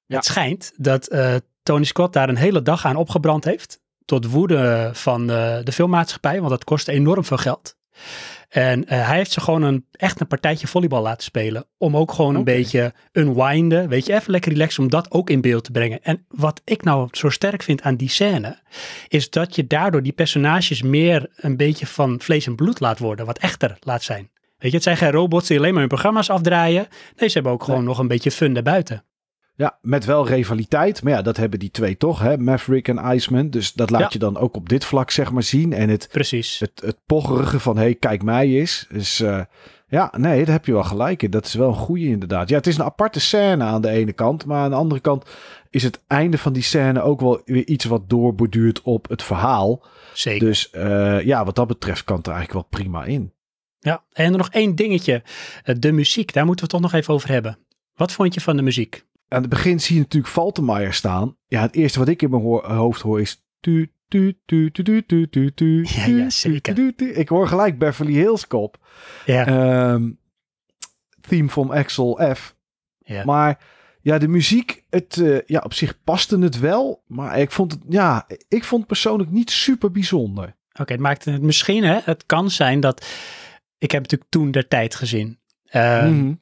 Ja. 0.05 0.15
Het 0.15 0.25
schijnt 0.25 0.73
dat 0.77 1.07
Tony 1.69 1.83
Scott 1.83 2.13
daar 2.13 2.29
een 2.29 2.35
hele 2.35 2.61
dag 2.61 2.85
aan 2.85 2.95
opgebrand 2.95 3.43
heeft. 3.43 3.81
Tot 4.05 4.31
woede 4.31 4.89
van 4.93 5.21
eh, 5.29 5.57
de 5.63 5.71
filmmaatschappij, 5.71 6.37
want 6.37 6.49
dat 6.49 6.63
kost 6.63 6.87
enorm 6.87 7.23
veel 7.23 7.37
geld. 7.37 7.75
En 8.49 8.85
eh, 8.85 9.07
hij 9.07 9.17
heeft 9.17 9.31
ze 9.31 9.41
gewoon 9.41 9.61
een, 9.61 9.85
echt 9.91 10.19
een 10.19 10.27
partijtje 10.27 10.67
volleybal 10.67 11.01
laten 11.01 11.23
spelen. 11.23 11.65
Om 11.77 11.97
ook 11.97 12.11
gewoon 12.11 12.35
een 12.35 12.43
beetje 12.43 12.93
unwinden. 13.11 13.89
Weet 13.89 14.05
je, 14.05 14.13
even 14.13 14.31
lekker 14.31 14.51
relaxen 14.51 14.83
om 14.83 14.89
dat 14.89 15.11
ook 15.11 15.29
in 15.29 15.41
beeld 15.41 15.63
te 15.63 15.71
brengen. 15.71 16.03
En 16.03 16.25
wat 16.27 16.61
ik 16.63 16.83
nou 16.83 17.07
zo 17.11 17.29
sterk 17.29 17.63
vind 17.63 17.81
aan 17.81 17.95
die 17.95 18.09
scène. 18.09 18.59
Is 19.07 19.29
dat 19.29 19.55
je 19.55 19.67
daardoor 19.67 20.03
die 20.03 20.13
personages 20.13 20.81
meer 20.81 21.29
een 21.35 21.57
beetje 21.57 21.87
van 21.87 22.19
vlees 22.21 22.45
en 22.47 22.55
bloed 22.55 22.79
laat 22.79 22.99
worden. 22.99 23.25
Wat 23.25 23.39
echter 23.39 23.77
laat 23.79 24.03
zijn. 24.03 24.29
Weet 24.57 24.71
je, 24.71 24.77
het 24.77 24.83
zijn 24.83 24.97
geen 24.97 25.11
robots 25.11 25.47
die 25.47 25.57
alleen 25.57 25.71
maar 25.71 25.79
hun 25.79 25.89
programma's 25.89 26.29
afdraaien. 26.29 26.87
Nee, 27.15 27.29
ze 27.29 27.33
hebben 27.33 27.51
ook 27.51 27.63
gewoon 27.63 27.83
nog 27.83 27.99
een 27.99 28.07
beetje 28.07 28.31
fun 28.31 28.53
daarbuiten. 28.53 29.03
Ja, 29.59 29.77
met 29.81 30.05
wel 30.05 30.27
rivaliteit. 30.27 31.03
Maar 31.03 31.13
ja, 31.13 31.21
dat 31.21 31.37
hebben 31.37 31.59
die 31.59 31.71
twee 31.71 31.97
toch, 31.97 32.19
hè? 32.19 32.37
Maverick 32.37 32.87
en 32.87 33.15
Iceman. 33.15 33.49
Dus 33.49 33.73
dat 33.73 33.89
laat 33.89 34.01
Ja. 34.01 34.07
je 34.11 34.19
dan 34.19 34.37
ook 34.37 34.55
op 34.55 34.69
dit 34.69 34.85
vlak, 34.85 35.11
zeg 35.11 35.31
maar, 35.31 35.43
zien. 35.43 35.73
En 35.73 35.89
het, 35.89 36.07
Precies. 36.11 36.59
het, 36.59 36.81
het 36.85 36.97
pocherige 37.05 37.59
van, 37.59 37.75
hé, 37.77 37.83
hey, 37.83 37.95
kijk 37.95 38.23
mij 38.23 38.47
eens. 38.47 38.85
Dus 38.91 39.17
ja, 39.87 40.13
nee, 40.17 40.45
daar 40.45 40.53
heb 40.55 40.65
je 40.65 40.71
wel 40.71 40.83
gelijk 40.83 41.23
in. 41.23 41.29
Dat 41.29 41.45
is 41.45 41.53
wel 41.53 41.67
een 41.67 41.73
goede 41.75 42.05
inderdaad. 42.05 42.49
Ja, 42.49 42.55
het 42.57 42.67
is 42.67 42.77
een 42.77 42.83
aparte 42.83 43.19
scène 43.19 43.63
aan 43.63 43.81
de 43.81 43.89
ene 43.89 44.13
kant. 44.13 44.45
Maar 44.45 44.63
aan 44.63 44.69
de 44.69 44.75
andere 44.75 45.01
kant 45.01 45.25
is 45.69 45.83
het 45.83 46.01
einde 46.07 46.37
van 46.37 46.53
die 46.53 46.63
scène 46.63 47.01
ook 47.01 47.19
wel 47.19 47.41
weer 47.45 47.67
iets 47.67 47.85
wat 47.85 48.09
doorborduurt 48.09 48.81
op 48.81 49.09
het 49.09 49.23
verhaal. 49.23 49.83
Zeker. 50.13 50.47
Dus 50.47 50.69
eh, 50.69 51.21
ja, 51.21 51.45
wat 51.45 51.55
dat 51.55 51.67
betreft 51.67 52.03
kan 52.03 52.17
het 52.17 52.27
er 52.27 52.33
eigenlijk 52.33 52.69
wel 52.71 52.79
prima 52.81 53.05
in. 53.05 53.33
Ja, 53.79 54.03
en 54.11 54.31
nog 54.31 54.49
één 54.49 54.75
dingetje. 54.75 55.23
Eh, 55.63 55.75
De 55.79 55.91
muziek, 55.91 56.33
daar 56.33 56.45
moeten 56.45 56.65
we 56.65 56.71
het 56.71 56.81
toch 56.81 56.91
nog 56.91 57.01
even 57.01 57.13
over 57.13 57.29
hebben. 57.29 57.57
Wat 57.95 58.11
vond 58.11 58.33
je 58.33 58.41
van 58.41 58.55
de 58.55 58.61
muziek? 58.61 59.07
Aan 59.29 59.41
het 59.41 59.49
begin 59.49 59.79
zie 59.79 59.95
je 59.95 60.01
natuurlijk 60.01 60.33
Faltermeyer 60.33 60.93
staan. 60.93 61.37
Ja, 61.47 61.61
het 61.61 61.75
eerste 61.75 61.99
wat 61.99 62.07
ik 62.07 62.21
in 62.21 62.29
mijn 62.29 62.43
hoofd 62.75 63.01
hoor 63.01 63.21
is... 63.21 63.43
Tu, 63.59 63.91
tu, 64.07 64.39
tu, 64.45 64.71
tu, 64.71 64.83
tu, 64.83 65.05
tu, 65.05 65.27
tu, 65.29 65.53
tu, 65.53 65.85
Ja, 65.87 66.03
tu, 66.05 66.17
ja, 66.17 66.23
tu, 66.23 66.31
zeker. 66.31 66.73
tu, 66.75 66.93
tu. 66.95 67.05
Ik 67.11 67.29
hoor 67.29 67.47
gelijk 67.47 67.79
Beverly 67.79 68.13
Hills 68.13 68.47
Cop. 68.47 68.77
Ja, 69.25 69.45
Ehm, 69.45 70.11
theme 71.21 71.49
van 71.49 71.71
Axel 71.71 72.19
F. 72.35 72.55
ja. 72.97 73.23
Maar 73.25 73.59
ja, 74.01 74.17
de 74.17 74.27
muziek, 74.27 74.83
het, 74.89 75.17
eh, 75.17 75.37
ja, 75.45 75.59
op 75.59 75.73
zich 75.73 76.03
paste 76.03 76.39
het 76.39 76.59
wel. 76.59 77.03
Maar 77.07 77.39
ik 77.39 77.51
vond 77.51 77.71
het, 77.71 77.81
ja, 77.89 78.27
ik 78.47 78.63
vond 78.63 78.79
het 78.79 78.87
persoonlijk 78.89 79.31
niet 79.31 79.51
super 79.51 79.91
bijzonder. 79.91 80.55
Oké, 80.79 80.91
het 80.91 81.01
maakt 81.01 81.25
het 81.25 81.41
misschien, 81.41 81.83
hè, 81.83 81.99
het 82.03 82.25
kan 82.25 82.49
zijn 82.51 82.79
dat, 82.79 83.05
ik 83.77 83.91
heb 83.91 84.01
natuurlijk 84.01 84.29
toen 84.31 84.51
de 84.51 84.67
tijd 84.67 84.95
gezien. 84.95 85.39
Eh, 85.63 86.05
Mhm. 86.05 86.33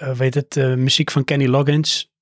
Eh, 0.00 0.10
weet 0.10 0.34
het, 0.34 0.56
eh, 0.56 0.74
muziek 0.74 1.10
van 1.10 1.24
Kenny 1.24 1.46
Loggins, 1.46 2.12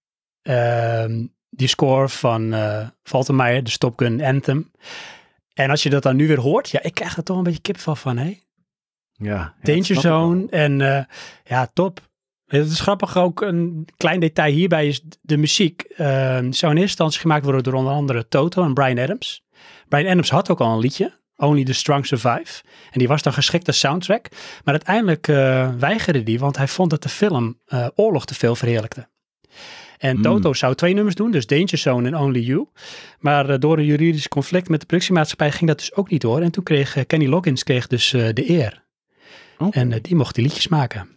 ehm, 0.43 1.27
die 1.51 1.69
score 1.69 2.09
van 2.09 2.55
Faltermeyer, 3.03 3.65
de 3.65 3.71
Stop 3.71 3.99
Gun 3.99 4.23
Anthem. 4.23 4.71
En 5.55 5.71
als 5.71 5.83
je 5.83 5.91
dat 5.91 6.03
dan 6.03 6.17
nu 6.17 6.27
weer 6.27 6.41
hoort, 6.41 6.71
ja, 6.71 6.83
ik 6.83 6.95
krijg 6.95 7.17
er 7.17 7.23
toch 7.23 7.37
een 7.37 7.43
beetje 7.43 7.61
kipvel 7.61 7.97
van, 7.97 8.17
hè? 8.17 8.39
Ja, 9.13 9.55
Danger. 9.63 10.01
Zone 10.01 10.47
en 10.51 10.79
ja, 11.45 11.71
top. 11.73 12.01
Het 12.47 12.71
is 12.71 12.81
grappig 12.81 13.17
ook, 13.17 13.41
een 13.41 13.89
klein 13.97 14.21
detail 14.21 14.53
hierbij 14.53 14.87
is 14.87 15.03
de 15.21 15.37
muziek. 15.37 15.83
eh, 15.83 16.07
zou 16.07 16.43
in 16.43 16.51
eerste 16.51 16.81
instantie 16.81 17.21
gemaakt 17.21 17.45
worden 17.45 17.63
door 17.63 17.75
onder 17.75 17.93
andere 17.93 18.29
Toto 18.29 18.65
en 18.65 18.75
Brian 18.75 18.99
Adams. 18.99 19.45
Brian 19.89 20.11
Adams 20.11 20.31
had 20.31 20.51
ook 20.51 20.61
al 20.61 20.73
een 20.73 20.79
liedje, 20.79 21.21
Only 21.37 21.65
the 21.65 21.73
Strong 21.73 22.07
Survive. 22.07 22.63
En 22.91 22.99
die 22.99 23.09
was 23.09 23.23
dan 23.23 23.33
geschikt 23.33 23.67
als 23.67 23.79
soundtrack. 23.79 24.29
Maar 24.65 24.75
uiteindelijk 24.75 25.29
eh, 25.29 25.75
weigerde 25.79 26.23
die, 26.23 26.39
want 26.39 26.57
hij 26.57 26.69
vond 26.69 26.91
dat 26.91 27.03
de 27.03 27.09
film 27.09 27.61
eh, 27.67 27.87
oorlog 27.95 28.27
te 28.27 28.35
veel 28.35 28.55
verheerlijkte. 28.55 29.09
En 29.99 30.13
Hmm. 30.13 30.23
Toto 30.23 30.53
zou 30.53 30.75
twee 30.75 30.95
nummers 30.95 31.15
doen, 31.15 31.31
dus 31.31 31.47
Danger 31.47 31.79
Zone 31.79 32.09
en 32.09 32.17
Only 32.17 32.41
You. 32.41 32.67
Maar 33.19 33.51
eh, 33.51 33.59
door 33.59 33.79
een 33.79 33.85
juridisch 33.85 34.29
conflict 34.29 34.69
met 34.69 34.81
de 34.81 34.87
productiemaatschappij 34.87 35.53
ging 35.53 35.67
dat 35.67 35.79
dus 35.79 35.95
ook 35.95 36.11
niet 36.11 36.21
door. 36.21 36.41
En 36.41 36.51
toen 36.51 36.65
kreeg 36.65 37.07
Kenny 37.07 37.27
Loggins 37.27 37.63
kreeg 37.63 37.87
dus 37.87 38.11
de 38.11 38.51
eer. 38.51 38.85
Oké. 39.59 39.79
En 39.79 40.03
die 40.03 40.15
mocht 40.15 40.35
die 40.35 40.45
liedjes 40.45 40.69
maken. 40.69 41.09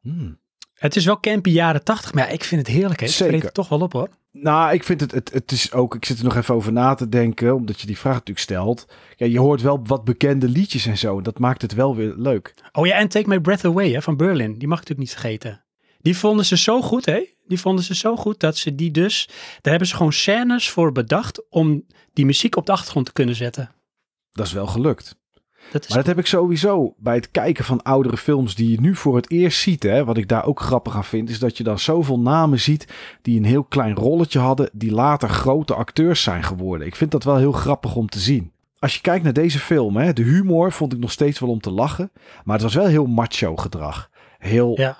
Hmm. 0.00 0.40
Het 0.74 0.96
is 0.96 1.04
wel 1.04 1.20
campy 1.20 1.50
jaren 1.50 1.84
tachtig, 1.84 2.12
maar 2.12 2.26
ja, 2.26 2.32
ik 2.32 2.44
vind 2.44 2.66
het 2.66 2.76
heerlijk. 2.76 3.00
Hè? 3.00 3.06
Ik 3.06 3.12
Zeker. 3.12 3.32
vreet 3.32 3.42
het 3.42 3.54
toch 3.54 3.68
wel 3.68 3.80
op 3.80 3.92
hoor. 3.92 4.08
Nou, 4.32 4.72
ik 4.72 4.84
vind 4.84 5.00
het, 5.00 5.12
het, 5.12 5.32
het 5.32 5.52
is 5.52 5.72
ook, 5.72 5.94
ik 5.94 6.04
zit 6.04 6.18
er 6.18 6.24
nog 6.24 6.36
even 6.36 6.54
over 6.54 6.72
na 6.72 6.94
te 6.94 7.08
denken, 7.08 7.54
omdat 7.54 7.80
je 7.80 7.86
die 7.86 7.98
vraag 7.98 8.12
natuurlijk 8.12 8.38
stelt. 8.38 8.86
Ja, 9.16 9.26
je 9.26 9.38
hoort 9.38 9.60
wel 9.60 9.80
wat 9.84 10.04
bekende 10.04 10.48
liedjes 10.48 10.86
en 10.86 10.98
zo. 10.98 11.20
Dat 11.20 11.38
maakt 11.38 11.62
het 11.62 11.74
wel 11.74 11.96
weer 11.96 12.14
leuk. 12.16 12.54
Oh 12.72 12.86
ja, 12.86 12.94
en 12.94 13.08
Take 13.08 13.28
My 13.28 13.40
Breath 13.40 13.64
Away 13.64 13.90
hè, 13.90 14.02
van 14.02 14.16
Berlin. 14.16 14.58
Die 14.58 14.68
mag 14.68 14.80
ik 14.80 14.88
natuurlijk 14.88 14.98
niet 14.98 15.20
vergeten. 15.20 15.64
Die 16.00 16.16
vonden 16.16 16.44
ze 16.44 16.56
zo 16.56 16.82
goed, 16.82 17.04
hè? 17.06 17.26
Die 17.46 17.60
vonden 17.60 17.84
ze 17.84 17.94
zo 17.94 18.16
goed 18.16 18.40
dat 18.40 18.56
ze 18.56 18.74
die 18.74 18.90
dus... 18.90 19.26
Daar 19.60 19.70
hebben 19.70 19.88
ze 19.88 19.96
gewoon 19.96 20.12
scènes 20.12 20.70
voor 20.70 20.92
bedacht 20.92 21.48
om 21.50 21.86
die 22.12 22.26
muziek 22.26 22.56
op 22.56 22.66
de 22.66 22.72
achtergrond 22.72 23.06
te 23.06 23.12
kunnen 23.12 23.34
zetten. 23.34 23.70
dat 24.32 24.46
is 24.46 24.52
wel 24.52 24.66
gelukt. 24.66 25.20
Dat 25.72 25.82
is 25.82 25.88
Maar 25.88 25.98
dat 25.98 26.06
heb 26.06 26.18
ik 26.18 26.26
sowieso 26.26 26.94
bij 26.98 27.14
het 27.14 27.30
kijken 27.30 27.64
van 27.64 27.82
oudere 27.82 28.16
films 28.16 28.54
die 28.54 28.70
je 28.70 28.80
nu 28.80 28.96
voor 28.96 29.16
het 29.16 29.30
eerst 29.30 29.60
ziet. 29.60 29.82
Hè, 29.82 30.04
wat 30.04 30.16
ik 30.16 30.28
daar 30.28 30.44
ook 30.44 30.60
grappig 30.60 30.96
aan 30.96 31.04
vind, 31.04 31.30
is 31.30 31.38
dat 31.38 31.56
je 31.56 31.64
dan 31.64 31.78
zoveel 31.78 32.18
namen 32.20 32.60
ziet 32.60 32.86
die 33.22 33.38
een 33.38 33.44
heel 33.44 33.64
klein 33.64 33.94
rolletje 33.94 34.38
hadden, 34.38 34.70
die 34.72 34.92
later 34.92 35.28
grote 35.28 35.74
acteurs 35.74 36.22
zijn 36.22 36.42
geworden. 36.42 36.86
Ik 36.86 36.96
vind 36.96 37.10
dat 37.10 37.24
wel 37.24 37.36
heel 37.36 37.52
grappig 37.52 37.94
om 37.94 38.08
te 38.08 38.18
zien. 38.18 38.50
Als 38.78 38.94
je 38.94 39.00
kijkt 39.00 39.24
naar 39.24 39.32
deze 39.32 39.58
film, 39.58 39.96
hè, 39.96 40.12
de 40.12 40.22
humor 40.22 40.72
vond 40.72 40.92
ik 40.92 40.98
nog 40.98 41.12
steeds 41.12 41.38
wel 41.38 41.50
om 41.50 41.60
te 41.60 41.70
lachen. 41.70 42.10
Maar 42.44 42.54
het 42.54 42.64
was 42.64 42.74
wel 42.74 42.86
heel 42.86 43.06
macho 43.06 43.56
gedrag. 43.56 44.10
Heel 44.38 44.80
Ja. 44.80 44.98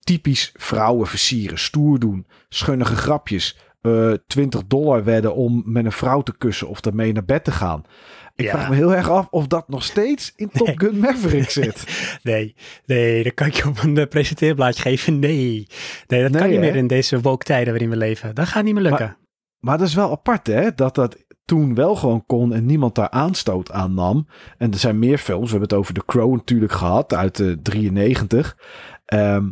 typisch 0.00 0.52
vrouwen 0.56 1.06
versieren, 1.06 1.58
stoer 1.58 1.98
doen, 1.98 2.26
schunnige 2.48 2.96
grapjes. 2.96 3.56
Eh 3.80 4.12
20 4.26 4.66
dollar 4.66 5.04
wedden 5.04 5.34
om 5.34 5.62
met 5.66 5.84
een 5.84 5.92
vrouw 5.92 6.22
te 6.22 6.36
kussen 6.36 6.68
of 6.68 6.80
ermee 6.84 7.12
naar 7.12 7.24
bed 7.24 7.44
te 7.44 7.50
gaan. 7.52 7.82
Ik 8.34 8.44
Ja. 8.44 8.50
vraag 8.50 8.68
me 8.68 8.74
heel 8.74 8.94
erg 8.94 9.10
af 9.10 9.26
of 9.30 9.46
dat 9.46 9.68
nog 9.68 9.82
steeds 9.84 10.32
in 10.36 10.48
Top 10.50 10.66
Nee. 10.66 10.78
Gun 10.78 10.98
Maverick 10.98 11.50
zit. 11.50 11.84
Nee, 12.22 12.54
nee, 12.86 13.22
dat 13.22 13.34
kan 13.34 13.46
ik 13.46 13.54
je 13.54 13.68
op 13.68 13.82
een 13.82 13.98
eh, 13.98 14.06
presenteerblaadje 14.06 14.82
geven. 14.82 15.18
Nee, 15.18 15.66
nee 16.06 16.22
dat 16.22 16.30
kan 16.40 16.46
niet 16.50 16.54
hè? 16.58 16.60
meer 16.60 16.76
in 16.76 16.86
deze 16.86 17.20
woke 17.20 17.44
tijden 17.44 17.68
waarin 17.72 17.90
we 17.90 17.96
leven. 17.96 18.34
Dat 18.34 18.46
gaat 18.48 18.64
niet 18.64 18.74
meer 18.74 18.82
lukken. 18.82 19.16
Maar 19.58 19.78
dat 19.78 19.86
is 19.88 19.94
wel 19.94 20.10
apart, 20.10 20.46
hè? 20.46 20.74
Dat 20.74 20.94
dat 20.94 21.16
toen 21.44 21.74
wel 21.74 21.96
gewoon 21.96 22.26
kon 22.26 22.52
en 22.54 22.66
niemand 22.66 22.94
daar 22.94 23.10
aanstoot 23.10 23.70
aan 23.70 23.94
nam. 23.94 24.26
En 24.58 24.72
er 24.72 24.78
zijn 24.78 24.98
meer 24.98 25.18
films. 25.18 25.44
We 25.44 25.50
hebben 25.50 25.68
het 25.68 25.78
over 25.78 25.94
The 25.94 26.04
Crow 26.06 26.32
natuurlijk 26.34 26.72
gehad 26.72 27.14
uit 27.14 27.36
de 27.36 27.58
93. 27.62 28.56
Ehm, 29.04 29.50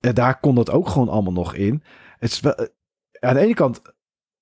en 0.00 0.14
daar 0.14 0.40
kon 0.40 0.54
dat 0.54 0.70
ook 0.70 0.88
gewoon 0.88 1.08
allemaal 1.08 1.32
nog 1.32 1.54
in. 1.54 1.82
Het 2.18 2.30
is 2.30 2.40
wel, 2.40 2.54
eh, 2.54 2.66
aan 3.20 3.34
de 3.34 3.40
ene 3.40 3.54
kant 3.54 3.82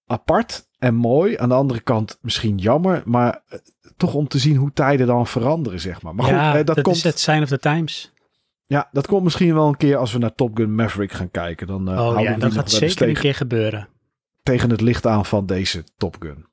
apart 0.07 0.69
en 0.79 0.95
mooi. 0.95 1.37
Aan 1.37 1.49
de 1.49 1.55
andere 1.55 1.81
kant 1.81 2.19
misschien 2.21 2.59
jammer. 2.59 3.03
Maar 3.05 3.43
eh, 3.49 3.59
toch 3.97 4.15
om 4.15 4.29
te 4.29 4.39
zien 4.39 4.57
hoe 4.57 4.73
tijden 4.73 5.07
dan 5.07 5.27
veranderen, 5.27 5.81
zeg 5.81 6.03
maar. 6.03 6.15
Maar 6.15 6.25
goed, 6.25 6.35
ja, 6.35 6.51
eh, 6.51 6.65
dat, 6.65 6.77
dat 6.77 6.85
komt, 6.85 6.97
is 6.97 7.03
het 7.03 7.21
sign 7.21 7.43
of 7.43 7.49
the 7.49 7.59
times. 7.59 8.13
ja, 8.67 8.89
dat 8.93 9.07
komt 9.07 9.23
misschien 9.23 9.55
wel 9.55 9.69
een 9.69 9.77
keer 9.77 9.97
als 9.97 10.13
we 10.13 10.19
naar 10.19 10.35
Top 10.35 10.57
Gun 10.57 10.75
Maverick 10.75 11.13
gaan 11.13 11.31
kijken. 11.31 11.67
Dan, 11.67 11.89
eh, 11.89 11.95
oh 11.95 12.01
houden 12.01 12.23
ja, 12.23 12.37
dat 12.37 12.53
gaat 12.53 12.71
zeker 12.71 13.09
een 13.09 13.15
keer 13.15 13.35
gebeuren. 13.35 13.89
tegen 14.43 14.71
het 14.71 14.81
licht 14.81 15.07
aan 15.07 15.27
van 15.27 15.47
deze 15.47 15.85
Top 15.97 16.17
Gun. 16.19 16.47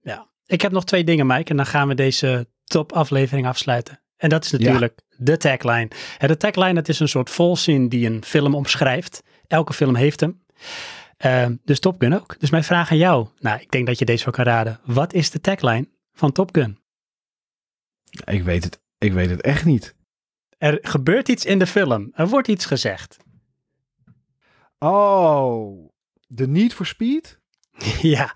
Ja. 0.00 0.30
Ik 0.46 0.60
heb 0.60 0.72
nog 0.72 0.84
twee 0.84 1.04
dingen, 1.04 1.26
Mike, 1.26 1.50
en 1.50 1.56
dan 1.56 1.66
gaan 1.66 1.88
we 1.88 1.94
deze 1.94 2.46
top 2.64 2.92
aflevering 2.92 3.46
afsluiten. 3.46 4.00
En 4.16 4.28
dat 4.28 4.44
is 4.44 4.50
natuurlijk 4.50 5.00
de 5.16 5.36
tagline. 5.36 5.88
De 6.18 6.36
tagline, 6.36 6.74
dat 6.74 6.88
is 6.88 7.00
een 7.00 7.08
soort 7.08 7.30
volzin 7.30 7.88
die 7.88 8.06
een 8.06 8.24
film 8.24 8.54
omschrijft. 8.54 9.22
Elke 9.46 9.72
film 9.72 9.94
heeft 9.94 10.20
hem. 10.20 10.44
Ehm, 11.22 11.56
dus 11.64 11.80
Top 11.80 12.00
Gun 12.00 12.14
ook. 12.14 12.40
Dus 12.40 12.50
mijn 12.50 12.64
vraag 12.64 12.90
aan 12.90 12.96
jou. 12.96 13.26
Nou, 13.38 13.60
ik 13.60 13.70
denk 13.70 13.86
dat 13.86 13.98
je 13.98 14.04
deze 14.04 14.24
wel 14.24 14.34
kan 14.34 14.44
raden. 14.44 14.80
Wat 14.84 15.12
is 15.12 15.30
de 15.30 15.40
tagline 15.40 15.88
van 16.12 16.32
Top 16.32 16.54
Gun? 16.54 16.78
Ik 18.24 18.42
weet 18.42 18.64
het, 18.64 18.80
ik 18.98 19.12
weet 19.12 19.30
het 19.30 19.40
echt 19.40 19.64
niet. 19.64 19.94
Er 20.58 20.78
gebeurt 20.82 21.28
iets 21.28 21.44
in 21.44 21.58
de 21.58 21.66
film. 21.66 22.10
Er 22.14 22.28
wordt 22.28 22.48
iets 22.48 22.66
gezegd. 22.66 23.16
Oh, 24.78 25.90
The 26.34 26.46
Need 26.46 26.74
for 26.74 26.86
Speed? 26.86 27.40
ja, 28.14 28.34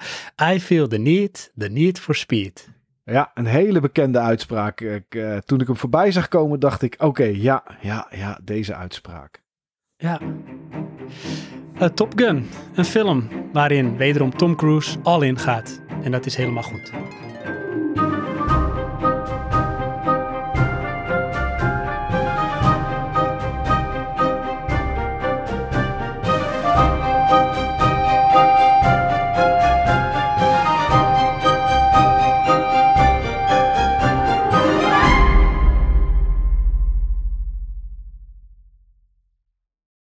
I 0.53 0.61
feel 0.61 0.89
the 0.89 0.99
need, 0.99 1.53
the 1.57 1.69
need 1.69 1.99
for 1.99 2.15
speed. 2.15 2.69
Ja, 3.05 3.31
een 3.35 3.47
hele 3.47 3.81
bekende 3.81 4.19
uitspraak. 4.19 4.81
Ik, 4.81 5.15
eh, 5.15 5.37
toen 5.37 5.61
ik 5.61 5.67
hem 5.67 5.77
voorbij 5.77 6.13
zag 6.13 6.29
komen, 6.29 6.61
dacht 6.61 6.83
ik: 6.83 6.95
oké, 6.99 7.25
ja, 7.25 7.65
ja, 7.81 8.07
ja, 8.11 8.39
deze 8.43 8.75
uitspraak. 8.75 9.43
Ja. 9.97 10.21
A 11.81 11.89
Top 11.89 12.13
Gun, 12.17 12.49
een 12.75 12.85
film 12.85 13.29
waarin 13.53 13.97
wederom 13.97 14.37
Tom 14.37 14.57
Cruise 14.57 14.99
al 15.03 15.23
in 15.23 15.39
gaat. 15.39 15.81
En 16.03 16.11
dat 16.11 16.27
is 16.27 16.37
helemaal 16.37 16.63
goed. 16.63 16.93